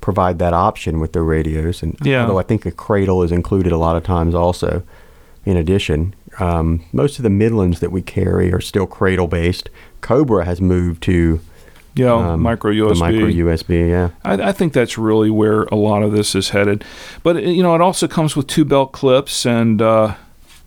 [0.00, 2.22] provide that option with their radios, and Yeah.
[2.22, 4.82] although I think a cradle is included a lot of times also.
[5.44, 9.70] In addition, um, most of the Midlands that we carry are still cradle based.
[10.02, 11.40] Cobra has moved to
[11.94, 13.00] Yeah, um, micro the USB.
[13.00, 13.88] micro USB.
[13.88, 16.84] Yeah, I, I think that's really where a lot of this is headed.
[17.22, 20.14] But uh, you know, it also comes with two belt clips and uh,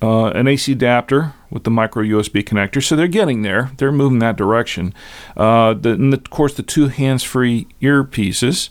[0.01, 2.83] uh, an AC adapter with the micro USB connector.
[2.83, 3.69] So they're getting there.
[3.77, 4.93] They're moving that direction.
[5.37, 8.69] Uh, the, and of course, the two hands-free earpieces.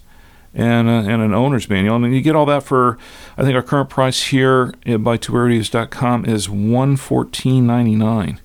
[0.52, 1.94] And, uh, and an owner's manual.
[2.02, 2.98] And you get all that for,
[3.38, 8.40] I think our current price here at by2radios.com is one fourteen ninety nine.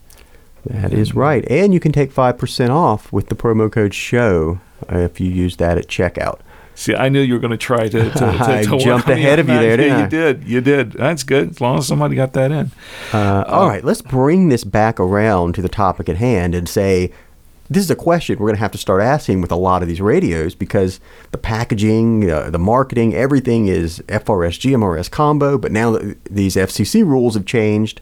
[0.65, 1.43] that is right.
[1.49, 4.59] And you can take five percent off with the promo code SHOW
[4.91, 6.39] uh, if you use that at checkout.
[6.77, 9.47] See, I knew you were going to try to, to, to, to jumped ahead of
[9.47, 10.03] you there, didn't Yeah, I?
[10.03, 10.43] You did.
[10.43, 10.91] You did.
[10.91, 11.51] That's good.
[11.51, 12.71] As long as somebody got that in.
[13.13, 17.11] Uh, all right, let's bring this back around to the topic at hand and say
[17.69, 19.87] this is a question we're going to have to start asking with a lot of
[19.87, 20.99] these radios because
[21.31, 25.57] the packaging, uh, the marketing, everything is FRS GMRS combo.
[25.57, 28.01] But now that these FCC rules have changed,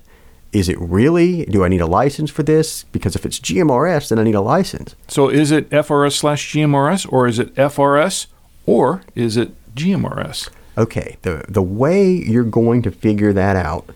[0.51, 1.45] is it really?
[1.45, 2.83] Do I need a license for this?
[2.91, 4.95] Because if it's GMRS, then I need a license.
[5.07, 8.27] So is it FRS slash GMRS or is it FRS
[8.65, 10.49] or is it GMRS?
[10.77, 13.89] Okay, the the way you're going to figure that out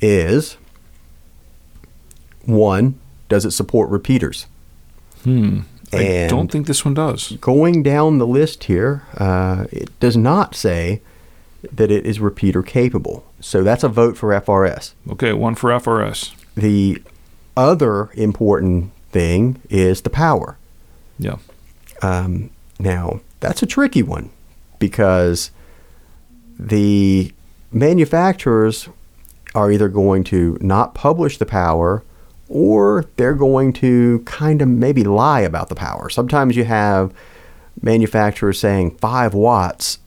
[0.00, 0.56] is
[2.44, 4.46] one, does it support repeaters?
[5.24, 5.60] Hmm.
[5.92, 7.32] I And- don't think this one does.
[7.40, 11.00] going down the list here, uh, it does not say
[11.72, 13.24] that it is repeater capable.
[13.40, 14.92] So that's a vote for FRS.
[15.10, 16.32] Okay, one for FRS.
[16.56, 17.02] The
[17.56, 20.56] other important thing is the power.
[21.18, 21.36] Yeah.
[22.02, 24.30] Um, now, that's a tricky one
[24.78, 25.50] because
[26.58, 27.32] the
[27.72, 28.88] manufacturers
[29.54, 32.02] are either going to not publish the power
[32.48, 36.08] or they're going to kind of maybe lie about the power.
[36.08, 37.12] Sometimes you have
[37.82, 39.98] manufacturers saying 5 watts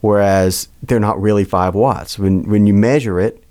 [0.00, 2.18] whereas they're not really 5 watts.
[2.18, 3.42] When when you measure it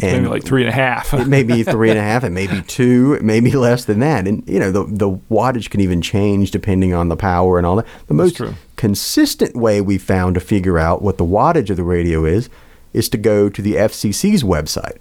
[0.00, 1.12] and Maybe like three and a half.
[1.12, 3.84] it may be three and a half, it may be two, it may be less
[3.84, 4.28] than that.
[4.28, 7.76] And you know, the the wattage can even change depending on the power and all
[7.76, 7.86] that.
[8.06, 8.54] The most true.
[8.76, 12.48] consistent way we found to figure out what the wattage of the radio is
[12.92, 14.98] is to go to the FCC's website.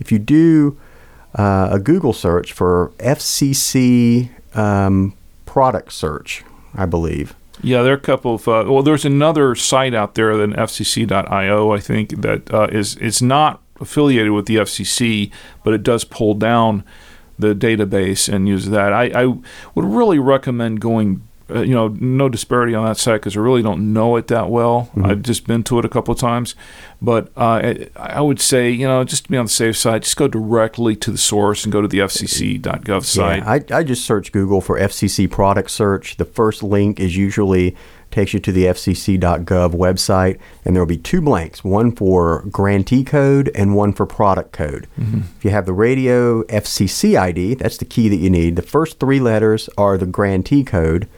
[0.00, 0.78] If you do
[1.36, 6.44] uh, a Google search for FCC um, product search,
[6.74, 7.34] I believe.
[7.62, 8.48] Yeah, there are a couple of.
[8.48, 11.72] Uh, well, there's another site out there than FCC.io.
[11.72, 15.30] I think that uh, is it's not affiliated with the FCC,
[15.64, 16.84] but it does pull down
[17.38, 18.92] the database and use that.
[18.92, 21.26] I, I would really recommend going.
[21.48, 24.50] Uh, you know, no disparity on that site because I really don't know it that
[24.50, 24.90] well.
[24.90, 25.06] Mm-hmm.
[25.06, 26.56] I've just been to it a couple of times,
[27.00, 30.02] but uh, I, I would say, you know, just to be on the safe side,
[30.02, 33.42] just go directly to the source and go to the FCC.gov site.
[33.42, 36.16] Yeah, I, I just search Google for FCC product search.
[36.16, 37.76] The first link is usually
[38.10, 43.04] takes you to the FCC.gov website, and there will be two blanks one for grantee
[43.04, 44.86] code and one for product code.
[45.36, 48.56] If you have the radio FCC ID, that's the key that you need.
[48.56, 51.08] The first three letters are the grantee code,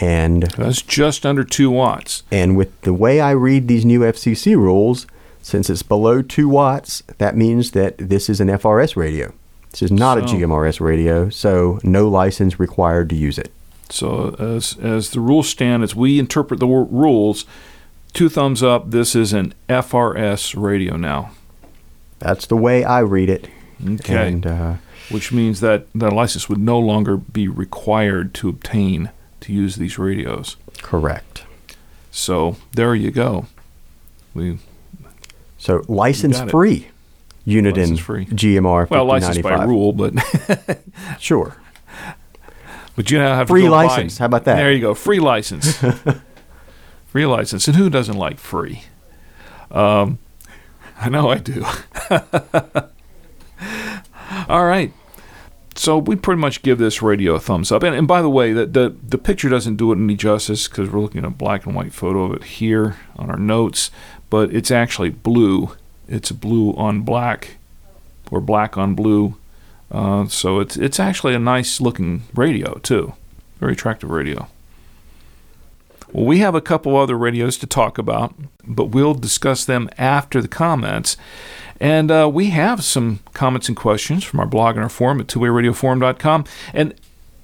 [0.00, 2.22] And That's just under two watts.
[2.30, 5.06] and with the way I read these new FCC rules,
[5.42, 9.32] since it's below 2 watts, that means that this is an FRS radio.
[9.72, 13.50] This is not a So- GMRS radio, so no license required to use it.
[13.88, 17.44] So as as the rules stand, as we interpret the w- rules,
[18.12, 18.92] two thumbs up.
[18.92, 21.30] This is an FRS radio now.
[22.20, 23.48] That's the way I read it.
[23.84, 24.28] Okay.
[24.28, 24.74] And uh,
[25.10, 29.98] which means that that license would no longer be required to obtain to use these
[29.98, 30.56] radios.
[30.82, 31.44] correct.
[32.10, 33.46] So there you go.
[34.34, 34.58] We
[35.58, 36.88] So license free
[37.46, 38.26] Uniden License-free.
[38.26, 38.90] GMR 5095.
[38.90, 40.14] well licensed by rule, but
[41.20, 41.56] Sure.
[42.96, 44.18] but you now have to Free go buy- license.
[44.18, 44.56] How about that?
[44.56, 45.78] There you go, free license.
[47.06, 48.82] free license, and who doesn't like free?
[49.70, 50.18] Um,
[51.00, 51.64] I know I do.
[54.48, 54.92] All right.
[55.76, 57.82] So we pretty much give this radio a thumbs up.
[57.82, 60.90] And, and by the way, the, the the picture doesn't do it any justice because
[60.90, 63.90] we're looking at a black and white photo of it here on our notes,
[64.28, 65.76] but it's actually blue.
[66.08, 67.56] It's blue on black,
[68.30, 69.36] or black on blue.
[69.90, 73.14] Uh, so it's it's actually a nice looking radio too,
[73.58, 74.48] very attractive radio.
[76.12, 80.42] Well, we have a couple other radios to talk about, but we'll discuss them after
[80.42, 81.16] the comments.
[81.80, 85.26] And uh, we have some comments and questions from our blog and our forum at
[85.28, 86.44] twowayradioforum.com.
[86.74, 86.94] And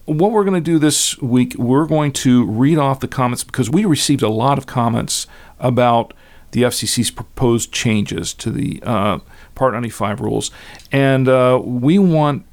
[0.05, 3.70] what we're going to do this week, we're going to read off the comments because
[3.70, 5.27] we received a lot of comments
[5.59, 6.12] about
[6.53, 9.18] the FCC's proposed changes to the uh,
[9.55, 10.51] Part 95 rules.
[10.92, 12.44] And uh, we want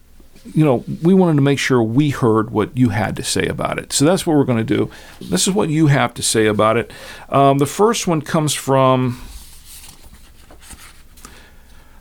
[0.53, 3.79] you know, we wanted to make sure we heard what you had to say about
[3.79, 3.93] it.
[3.93, 4.91] So that's what we're going to do.
[5.21, 6.91] This is what you have to say about it.
[7.29, 9.21] Um, the first one comes from.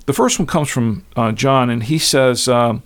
[0.07, 2.79] The first one comes from uh, John, and he says, uh,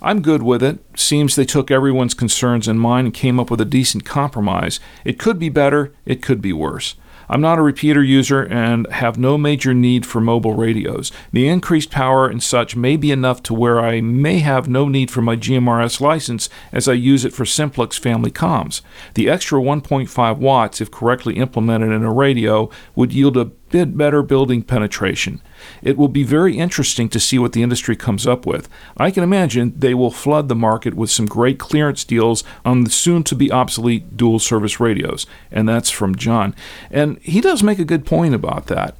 [0.00, 0.78] I'm good with it.
[0.98, 4.80] Seems they took everyone's concerns in mind and came up with a decent compromise.
[5.04, 6.96] It could be better, it could be worse.
[7.28, 11.12] I'm not a repeater user and have no major need for mobile radios.
[11.32, 15.10] The increased power and such may be enough to where I may have no need
[15.10, 18.82] for my GMRS license as I use it for simplex family comms.
[19.14, 24.22] The extra 1.5 watts, if correctly implemented in a radio, would yield a bit better
[24.22, 25.40] building penetration.
[25.82, 28.68] It will be very interesting to see what the industry comes up with.
[28.96, 32.90] I can imagine they will flood the market with some great clearance deals on the
[32.90, 35.26] soon to be obsolete dual service radios.
[35.50, 36.54] And that's from John.
[36.90, 38.94] And he does make a good point about that.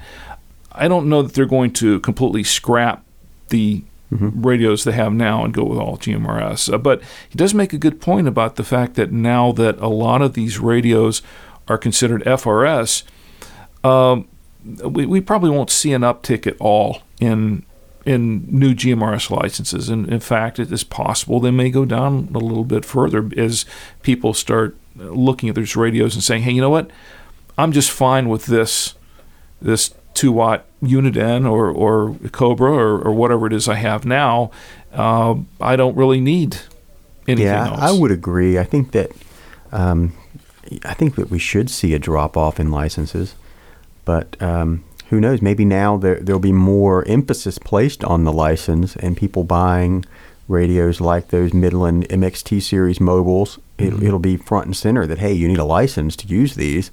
[0.73, 3.05] I don't know that they're going to completely scrap
[3.51, 6.73] the radios they have now and go with all GMRS.
[6.73, 9.89] Uh, but he does make a good point about the fact that now that a
[9.89, 11.23] lot of these radios
[11.69, 13.05] are considered FRS,
[13.85, 14.29] um,
[14.65, 17.65] we, we probably won't see an uptick at all in
[18.05, 19.89] in new GMRS licenses.
[19.89, 23.65] And in fact, it is possible they may go down a little bit further as
[24.03, 26.91] people start looking at these radios and saying, "Hey, you know what?
[27.57, 28.95] I'm just fine with this
[29.61, 34.51] this two watt Uniden or or Cobra or, or whatever it is I have now.
[34.93, 36.59] Uh, I don't really need
[37.27, 38.59] anything yeah, else." I would agree.
[38.59, 39.11] I think that
[39.71, 40.13] um,
[40.85, 43.35] I think that we should see a drop off in licenses,
[44.05, 45.43] but um, who knows?
[45.43, 50.05] Maybe now there there'll be more emphasis placed on the license and people buying
[50.49, 53.59] radios like those Midland MXT series mobiles.
[53.79, 56.91] It, It'll be front and center that hey, you need a license to use these.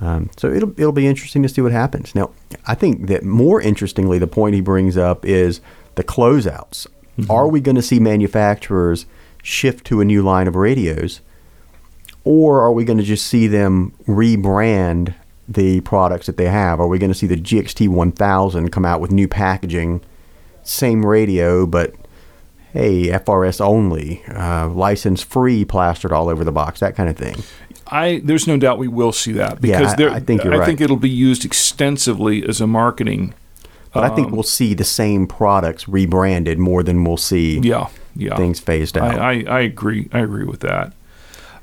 [0.00, 2.14] Um, so it'll it'll be interesting to see what happens.
[2.14, 2.30] Now,
[2.66, 5.60] I think that more interestingly, the point he brings up is
[5.94, 6.86] the closeouts.
[7.28, 9.06] Are we going to see manufacturers
[9.42, 11.20] shift to a new line of radios,
[12.24, 15.14] or are we going to just see them rebrand
[15.48, 16.80] the products that they have?
[16.80, 20.00] Are we going to see the GXT 1000 come out with new packaging,
[20.62, 21.94] same radio, but
[22.72, 27.36] hey, FRS only, uh, license free, plastered all over the box, that kind of thing?
[27.88, 30.54] I there's no doubt we will see that Yeah, because I- there- I think you're
[30.54, 30.66] I right.
[30.66, 33.34] think it'll be used extensively as a marketing.
[33.92, 38.36] But I think we'll see the same products rebranded more than we'll see Yeah, yeah.
[38.38, 39.18] things phased out.
[39.18, 40.08] I, I, I agree.
[40.14, 40.94] I agree with that.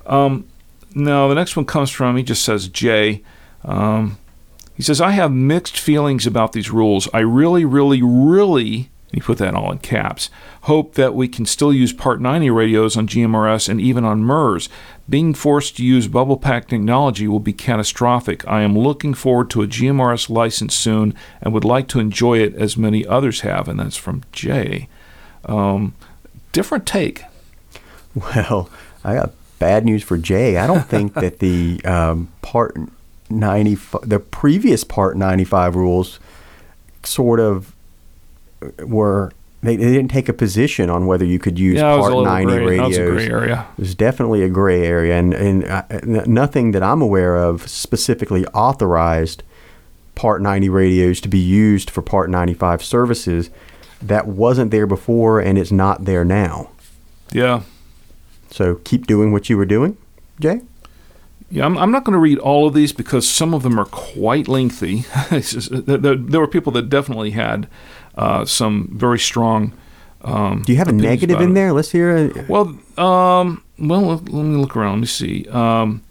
[0.05, 0.45] Um,
[0.93, 3.23] now the next one comes from he just says Jay.
[3.63, 4.17] Um,
[4.75, 7.09] he says I have mixed feelings about these rules.
[7.13, 8.89] I really, really, really.
[9.11, 10.29] He put that all in caps.
[10.61, 14.69] Hope that we can still use Part 90 radios on GMRS and even on MURS.
[15.09, 18.47] Being forced to use bubble pack technology will be catastrophic.
[18.47, 22.53] I am looking forward to a GMRS license soon and would like to enjoy it
[22.55, 23.67] as many others have.
[23.67, 24.87] And that's from Jay.
[25.45, 25.95] Um,
[26.51, 27.23] different take.
[28.15, 28.69] Well,
[29.03, 30.57] I got bad news for Jay.
[30.57, 32.77] I don't think that the um, part
[33.29, 36.19] ninety, the previous part ninety five rules,
[37.03, 37.75] sort of
[38.79, 42.07] were they, they didn't take a position on whether you could use Yeah, it was
[42.07, 42.77] a part ninety gray.
[42.77, 43.67] That was a gray area.
[43.77, 49.43] There's definitely a gray area, and and uh, nothing that I'm aware of specifically authorized
[50.15, 53.49] Part 90 radios to be used for Part 95 services.
[54.01, 56.71] That wasn't there before, and it's not there now.
[57.31, 57.61] Yeah.
[58.51, 59.95] So keep doing what you were doing,
[60.37, 60.59] Jay.
[61.51, 63.85] Yeah, I'm, I'm not going to read all of these because some of them are
[63.85, 65.05] quite lengthy.
[65.31, 67.67] Just- there, there- there were people that definitely had
[68.15, 69.73] uh, some very strong.
[70.21, 71.71] Um, Do you have a negative in there?
[71.73, 72.15] Let's hear.
[72.17, 72.49] it.
[72.49, 74.95] Well, um, well, let let me look around.
[74.95, 75.47] Let me see.
[75.49, 76.01] Um,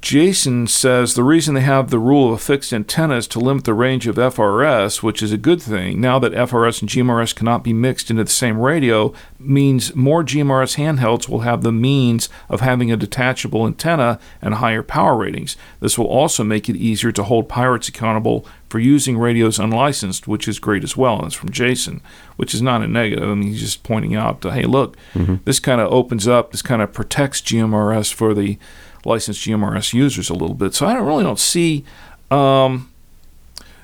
[0.00, 3.64] Jason says the reason they have the rule of a fixed antenna is to limit
[3.64, 6.00] the range of FRS, which is a good thing.
[6.00, 10.76] Now that FRS and GMRS cannot be mixed into the same radio, means more GMRS
[10.78, 15.56] handhelds will have the means of having a detachable antenna and higher power ratings.
[15.80, 20.48] This will also make it easier to hold pirates accountable for using radios unlicensed, which
[20.48, 21.16] is great as well.
[21.16, 22.00] And it's from Jason,
[22.36, 23.28] which is not a negative.
[23.28, 24.96] I mean, he's just pointing out, uh, hey, look,
[25.44, 28.58] this kind of opens up, this kind of protects GMRS for the
[29.04, 30.74] licensed GMRS users a little bit.
[30.74, 31.84] So I don't really don't see.
[32.30, 32.90] Um,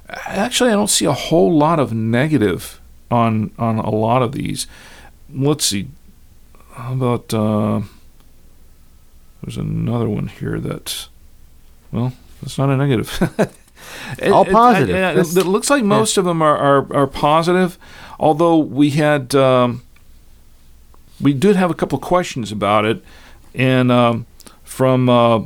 [0.08, 4.66] actually, I don't see a whole lot of negative on on a lot of these.
[5.32, 5.88] Let's see.
[6.72, 7.80] How about uh,
[9.42, 11.08] there's another one here that
[11.92, 12.12] well,
[12.42, 13.10] it's not a negative.
[14.18, 14.90] It- All positive.
[14.90, 17.78] It, it, That's- it looks like most of them are, are, are positive,
[18.18, 19.82] although we had um,
[21.20, 23.04] we did have a couple questions about it,
[23.54, 24.26] and um,
[24.76, 25.40] from uh,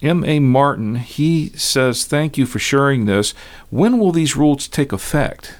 [0.00, 0.22] M.
[0.24, 0.38] A.
[0.38, 3.34] Martin, he says, "Thank you for sharing this.
[3.70, 5.56] When will these rules take effect?"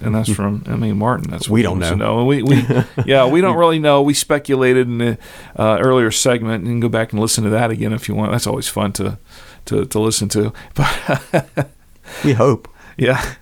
[0.00, 0.82] And that's from M.
[0.82, 0.94] A.
[0.94, 1.30] Martin.
[1.30, 2.24] That's what We don't to know.
[2.24, 2.64] We, we
[3.06, 4.00] yeah, we don't really know.
[4.00, 5.18] We speculated in the
[5.58, 8.14] uh, earlier segment, and you can go back and listen to that again if you
[8.14, 8.32] want.
[8.32, 9.18] That's always fun to
[9.66, 10.52] to, to listen to.
[10.74, 11.68] But
[12.24, 12.66] We hope.
[12.96, 13.34] yeah.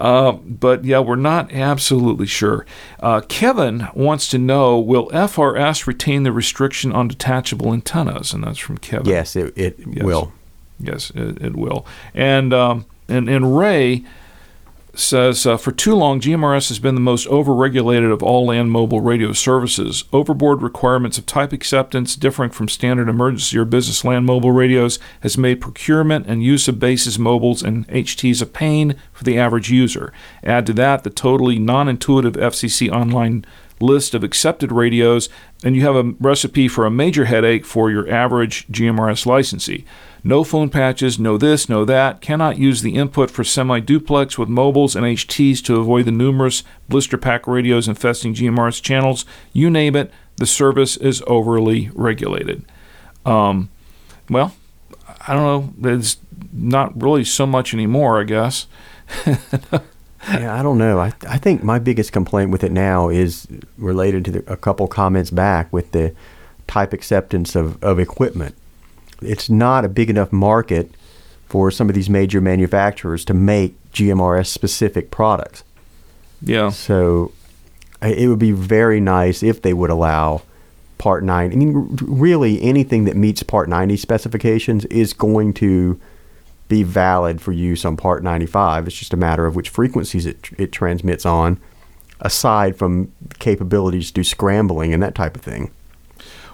[0.00, 2.64] Uh, but yeah, we're not absolutely sure.
[3.00, 8.32] Uh, Kevin wants to know Will FRS retain the restriction on detachable antennas?
[8.32, 9.06] And that's from Kevin.
[9.06, 10.02] Yes, it, it Yes.
[10.02, 10.32] will.
[10.78, 11.84] Yes, it, it will.
[12.14, 14.02] And, um, and, and Ray
[14.94, 19.00] says uh, For too long, GMRS has been the most overregulated of all land mobile
[19.00, 20.04] radio services.
[20.12, 25.38] Overboard requirements of type acceptance, differing from standard emergency or business land mobile radios, has
[25.38, 30.12] made procurement and use of bases mobiles and HTs a pain for the average user.
[30.42, 33.44] Add to that the totally non intuitive FCC online
[33.80, 35.28] list of accepted radios,
[35.64, 39.84] and you have a recipe for a major headache for your average GMRS licensee.
[40.22, 42.20] No phone patches, no this, no that.
[42.20, 46.62] Cannot use the input for semi duplex with mobiles and HTs to avoid the numerous
[46.88, 49.24] blister pack radios infesting GMRS channels.
[49.52, 52.64] You name it, the service is overly regulated.
[53.24, 53.70] Um,
[54.28, 54.54] well,
[55.26, 55.90] I don't know.
[55.90, 56.18] It's
[56.52, 58.66] not really so much anymore, I guess.
[60.28, 60.98] Yeah, I don't know.
[60.98, 63.46] I, I think my biggest complaint with it now is
[63.78, 66.14] related to the, a couple comments back with the
[66.66, 68.54] type acceptance of, of equipment.
[69.22, 70.90] It's not a big enough market
[71.48, 75.64] for some of these major manufacturers to make GMRS specific products.
[76.42, 76.70] Yeah.
[76.70, 77.32] So
[78.02, 80.42] it would be very nice if they would allow
[80.98, 81.52] Part 9.
[81.52, 85.98] I mean, really, anything that meets Part 90 specifications is going to
[86.70, 88.86] be valid for use on Part 95.
[88.86, 91.60] It's just a matter of which frequencies it, it transmits on,
[92.20, 95.72] aside from capabilities to do scrambling and that type of thing.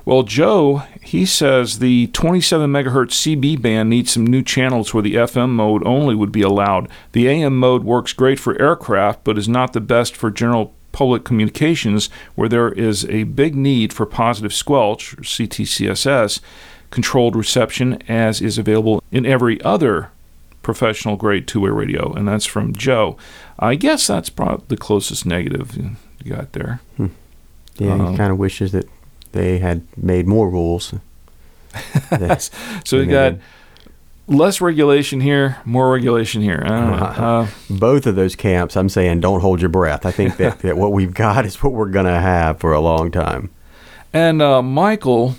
[0.07, 5.17] Well, Joe, he says the 27 megahertz CB band needs some new channels where the
[5.17, 6.89] FM mode only would be allowed.
[7.13, 11.25] The AM mode works great for aircraft, but is not the best for general public
[11.25, 16.41] communications where there is a big need for positive squelch, or CTCSS,
[16.91, 20.11] controlled reception as is available in every other
[20.63, 22.11] professional grade two way radio.
[22.15, 23.19] And that's from Joe.
[23.59, 26.81] I guess that's probably the closest negative you got there.
[26.99, 28.89] Yeah, Um, he kind of wishes that
[29.33, 30.95] they had made more rules.
[32.87, 33.41] So we got did.
[34.29, 36.63] Less regulation here, more regulation here.
[36.65, 36.97] I don't know.
[36.97, 40.05] Uh, both of those camps, I'm saying, don't hold your breath.
[40.05, 42.81] I think that, that what we've got is what we're going to have for a
[42.81, 43.51] long time.
[44.13, 45.37] And uh, Michael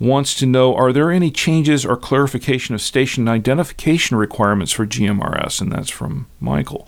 [0.00, 5.60] wants to know Are there any changes or clarification of station identification requirements for GMRS?
[5.60, 6.86] And that's from Michael.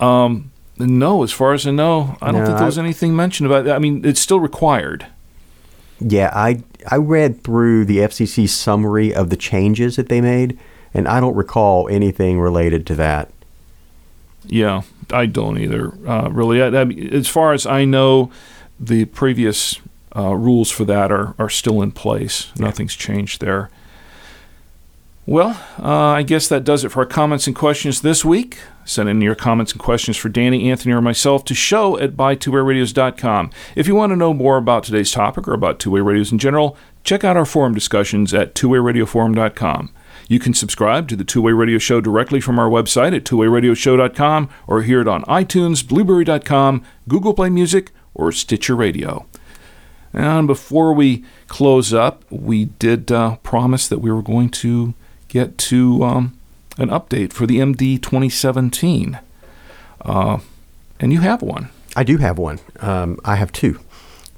[0.00, 3.46] Um, no, as far as I know, I don't No, think there was anything mentioned
[3.48, 3.76] about that.
[3.76, 5.06] I mean, it's still required.
[6.00, 10.58] Yeah, I I read through the FCC summary of the changes that they made,
[10.92, 13.30] and I don't recall anything related to that.
[14.44, 16.62] Yeah, I don't either, uh, really.
[16.62, 18.30] I, I as far as I know,
[18.78, 19.80] the previous
[20.14, 22.48] uh, rules for that are, are still in place.
[22.56, 23.70] Nothing's changed there.
[25.24, 28.58] Well, uh, I guess that does it for our comments and questions this week.
[28.86, 33.50] Send in your comments and questions for Danny, Anthony, or myself to show at buytwowayradios.com.
[33.74, 36.76] If you want to know more about today's topic or about two-way radios in general,
[37.04, 39.92] check out our forum discussions at twowayradioforum.com.
[40.28, 44.48] You can subscribe to the Two Way Radio Show directly from our website at twowayradioshow.com
[44.66, 49.26] or hear it on iTunes, Blubrry.com, Google Play Music, or Stitcher Radio.
[50.12, 54.94] And before we close up, we did uh, promise that we were going to
[55.28, 56.35] get to um,
[56.78, 59.18] an update for the MD 2017.
[60.02, 60.38] Uh,
[61.00, 61.70] and you have one.
[61.94, 62.58] I do have one.
[62.80, 63.80] Um, I have two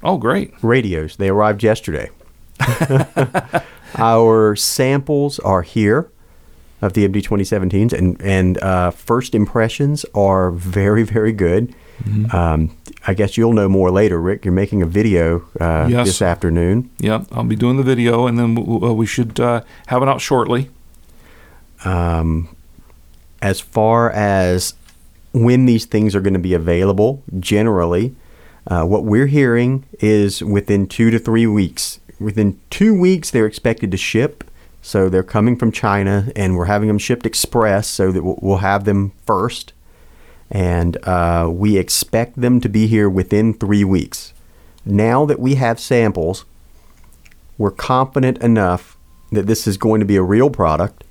[0.01, 0.53] Oh, great.
[0.61, 1.17] radios.
[1.17, 2.09] They arrived yesterday.
[3.97, 6.09] Our samples are here
[6.81, 11.73] of the MD 2017s, and and uh, first impressions are very very good.
[12.31, 12.77] Um,
[13.07, 14.45] I guess you'll know more later, Rick.
[14.45, 16.07] You're making a video uh, Yes.
[16.07, 16.89] this afternoon.
[16.99, 20.07] Yeah, I'll be doing the video, and then w- w- we should uh, have it
[20.07, 20.69] out shortly.
[21.85, 22.55] Um,
[23.41, 24.73] as far as
[25.33, 28.15] when these things are going to be available, generally,
[28.67, 31.99] uh, what we're hearing is within two to three weeks.
[32.19, 34.43] Within two weeks, they're expected to ship.
[34.81, 38.85] So they're coming from China, and we're having them shipped express so that we'll have
[38.85, 39.73] them first.
[40.49, 44.33] And uh, we expect them to be here within three weeks.
[44.85, 46.45] Now that we have samples,
[47.57, 48.97] we're confident enough
[49.31, 51.03] that this is going to be a real product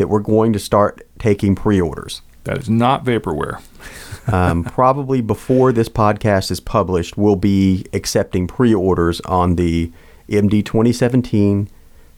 [0.00, 2.22] that we're going to start taking pre-orders.
[2.44, 3.62] That is not vaporware.
[4.26, 9.90] Um, probably before this podcast is published, we'll be accepting pre-orders on the
[10.28, 11.68] MD 2017.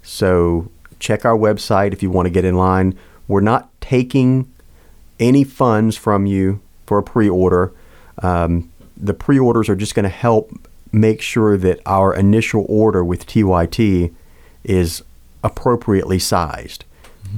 [0.02, 2.98] So check our website if you want to get in line.
[3.28, 4.52] We're not taking
[5.18, 7.72] any funds from you for a pre-order.
[8.22, 10.50] Um, the pre-orders are just going to help
[10.90, 14.12] make sure that our initial order with TYT
[14.64, 15.02] is
[15.42, 16.84] appropriately sized.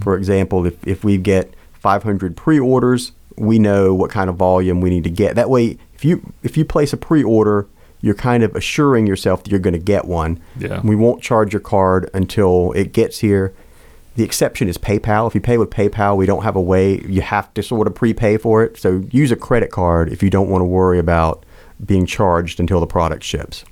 [0.03, 4.91] For example, if, if we get 500 pre-orders, we know what kind of volume we
[4.91, 5.35] need to get.
[5.35, 7.67] That way, if you if you place a pre-order,
[8.01, 10.41] you're kind of assuring yourself that you're going to get one.
[10.59, 10.81] Yeah.
[10.85, 13.53] We won't charge your card until it gets here.
[14.17, 15.27] The exception is PayPal.
[15.27, 17.01] If you pay with PayPal, we don't have a way.
[17.01, 18.77] You have to sort of prepay for it.
[18.79, 21.45] So use a credit card if you don't want to worry about
[21.85, 23.65] being charged until the product ships.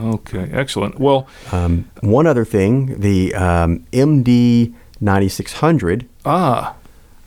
[0.00, 0.98] Okay, excellent.
[0.98, 6.74] Well, Um, one other thing, the um, MD 9600 ah,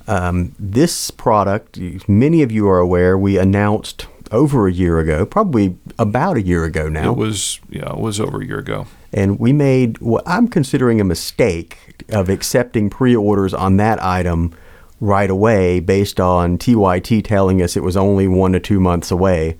[0.08, 5.78] Um, this product, many of you are aware, we announced over a year ago, probably
[6.00, 8.88] about a year ago now, it was yeah, it was over a year ago.
[9.14, 11.78] and we made what I'm considering a mistake
[12.10, 14.54] of accepting pre-orders on that item
[15.00, 19.58] right away based on TYT telling us it was only one to two months away,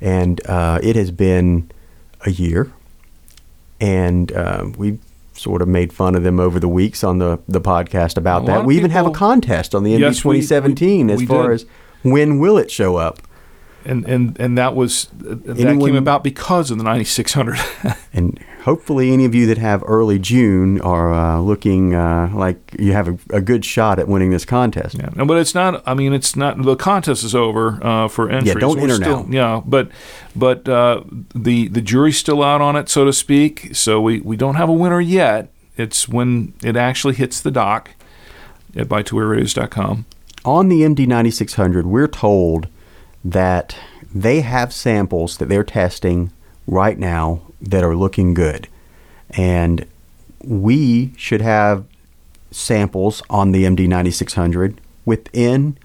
[0.00, 1.70] and uh, it has been
[2.24, 2.72] a year,
[3.80, 4.98] and uh, we
[5.36, 8.46] sort of made fun of them over the weeks on the, the podcast about A
[8.46, 8.64] that.
[8.64, 11.48] We even have a contest on the MD Yes, we- 2017 we- as we far
[11.48, 11.54] did.
[11.54, 11.66] as
[12.02, 13.20] when will it show up.
[13.86, 17.58] And and and that was that Anyone- came about because of the 9600.
[18.12, 22.94] And hopefully, any of you that have early June are uh, looking uh, like you
[22.94, 24.96] have a, a good shot at winning this contest.
[24.96, 25.82] Yeah, but it's not.
[25.86, 26.62] I mean, it's not.
[26.62, 28.54] The contest is over uh, for entries.
[28.54, 29.56] Yeah, don't We're enter still, now.
[29.56, 29.90] Yeah, but
[30.34, 31.02] but uh,
[31.34, 33.76] the the jury's still out on it, so to speak.
[33.76, 35.50] So we we don't have a winner yet.
[35.76, 37.90] It's when it actually hits the dock
[38.74, 40.06] at buytwowayradios.com.
[40.44, 42.68] On the MD 9600, we're told
[43.30, 43.76] that
[44.14, 46.30] they have samples that they're testing
[46.66, 48.68] right now that are looking good.
[49.30, 49.86] And
[50.44, 51.84] we should have
[52.50, 55.76] samples on the MD 9600 within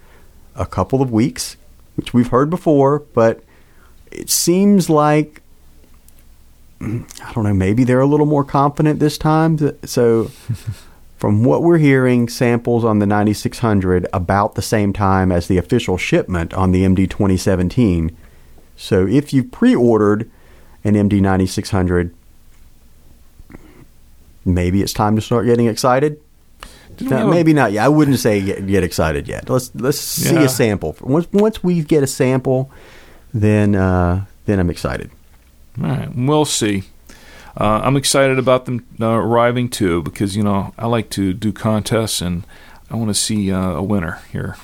[0.55, 1.57] a couple of weeks,
[1.95, 3.43] which we've heard before, but
[4.11, 5.41] it seems like
[6.81, 7.53] I don't know.
[7.53, 9.59] Maybe they're a little more confident this time.
[9.85, 10.31] So,
[11.21, 15.95] from what we're hearing, samples on the 9600 about the same time as the official
[15.95, 18.17] shipment on the MD 2017.
[18.75, 20.27] So, if you pre-ordered
[20.83, 22.11] an MD 9600,
[24.45, 26.19] maybe it's time to start getting excited.
[26.99, 27.85] No, have a- maybe not yet.
[27.85, 29.47] I wouldn't say get, get excited yet.
[29.49, 30.41] Let's let's see Yeah.
[30.43, 30.95] a sample.
[31.01, 32.71] Once once we get a sample,
[33.33, 35.09] then uh, then I'm excited.
[35.81, 36.83] All right, we'll see.
[37.59, 41.51] Uh, I'm excited about them uh, arriving too because you know I like to do
[41.51, 42.43] contests and
[42.89, 44.57] I want to see uh, a winner here.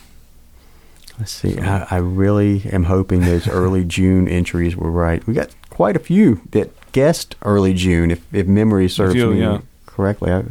[1.19, 1.59] Let's see.
[1.59, 5.25] I, I really am hoping those early June entries were right.
[5.25, 9.61] We got quite a few that guessed early June, if if memory serves me yeah.
[9.85, 10.31] correctly.
[10.31, 10.43] I,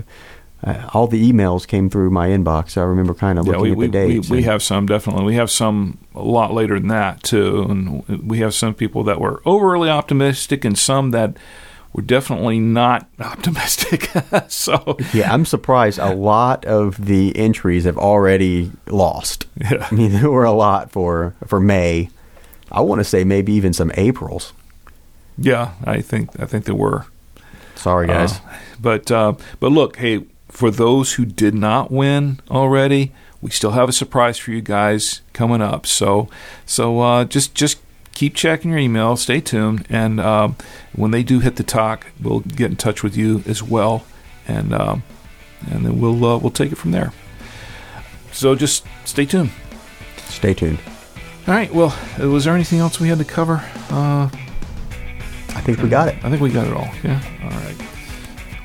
[0.64, 2.70] I, all the emails came through my inbox.
[2.70, 4.30] So I remember kind of Yeah, looking we, at the we, dates.
[4.30, 5.24] we and- have some definitely.
[5.24, 9.20] We have some a lot later than that too, and we have some people that
[9.20, 11.36] were overly optimistic and some that
[11.96, 14.10] were definitely not optimistic.
[14.48, 15.98] so Yeah, I'm surprised.
[15.98, 19.46] A lot of the entries have already lost.
[19.56, 19.88] Yeah.
[19.90, 22.10] I mean, there were a lot for for May.
[22.70, 24.52] I want to say maybe even some Aprils.
[25.38, 27.06] yeah, I think I think there were.
[27.76, 28.40] Sorry, guys.
[28.40, 33.70] Uh, but uh, but look, hey, for those who did not win already, we still
[33.70, 35.86] have a surprise for you guys coming up.
[35.86, 36.28] So
[36.66, 37.78] so uh, just just
[38.16, 40.56] keep checking your email, stay tuned, and um,
[40.94, 44.06] when they do hit the talk, we'll get in touch with you as well,
[44.48, 45.02] and um,
[45.70, 47.12] and then we'll uh, we'll take it from there.
[48.32, 49.50] So just stay tuned.
[50.28, 50.78] Stay tuned.
[51.46, 51.72] All right.
[51.72, 53.56] Well, was there anything else we had to cover?
[53.90, 54.28] Uh,
[55.50, 56.16] I think we got it.
[56.24, 56.88] I think we got it all.
[57.04, 57.20] Yeah.
[57.42, 57.76] All right.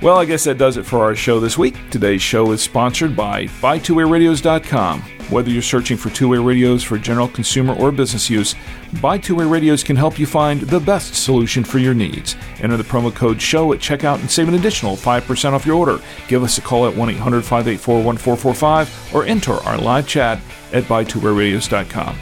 [0.01, 1.75] Well, I guess that does it for our show this week.
[1.91, 5.20] Today's show is sponsored by BuyTwoWayRadios.com.
[5.31, 8.53] Whether you're searching for two-way radios for general consumer or business use,
[9.01, 12.35] Buy Two-Way Radios can help you find the best solution for your needs.
[12.59, 16.01] Enter the promo code SHOW at checkout and save an additional 5% off your order.
[16.27, 20.41] Give us a call at 1-800-584-1445 or enter our live chat
[20.73, 22.17] at BuyTwoWayRadios.com.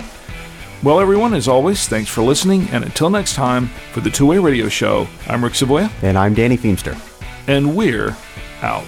[0.84, 4.38] Well, everyone, as always, thanks for listening, and until next time, for the Two Way
[4.38, 6.96] Radio Show, I'm Rick Savoya, And I'm Danny Feemster.
[7.48, 8.16] and we're
[8.62, 8.86] out.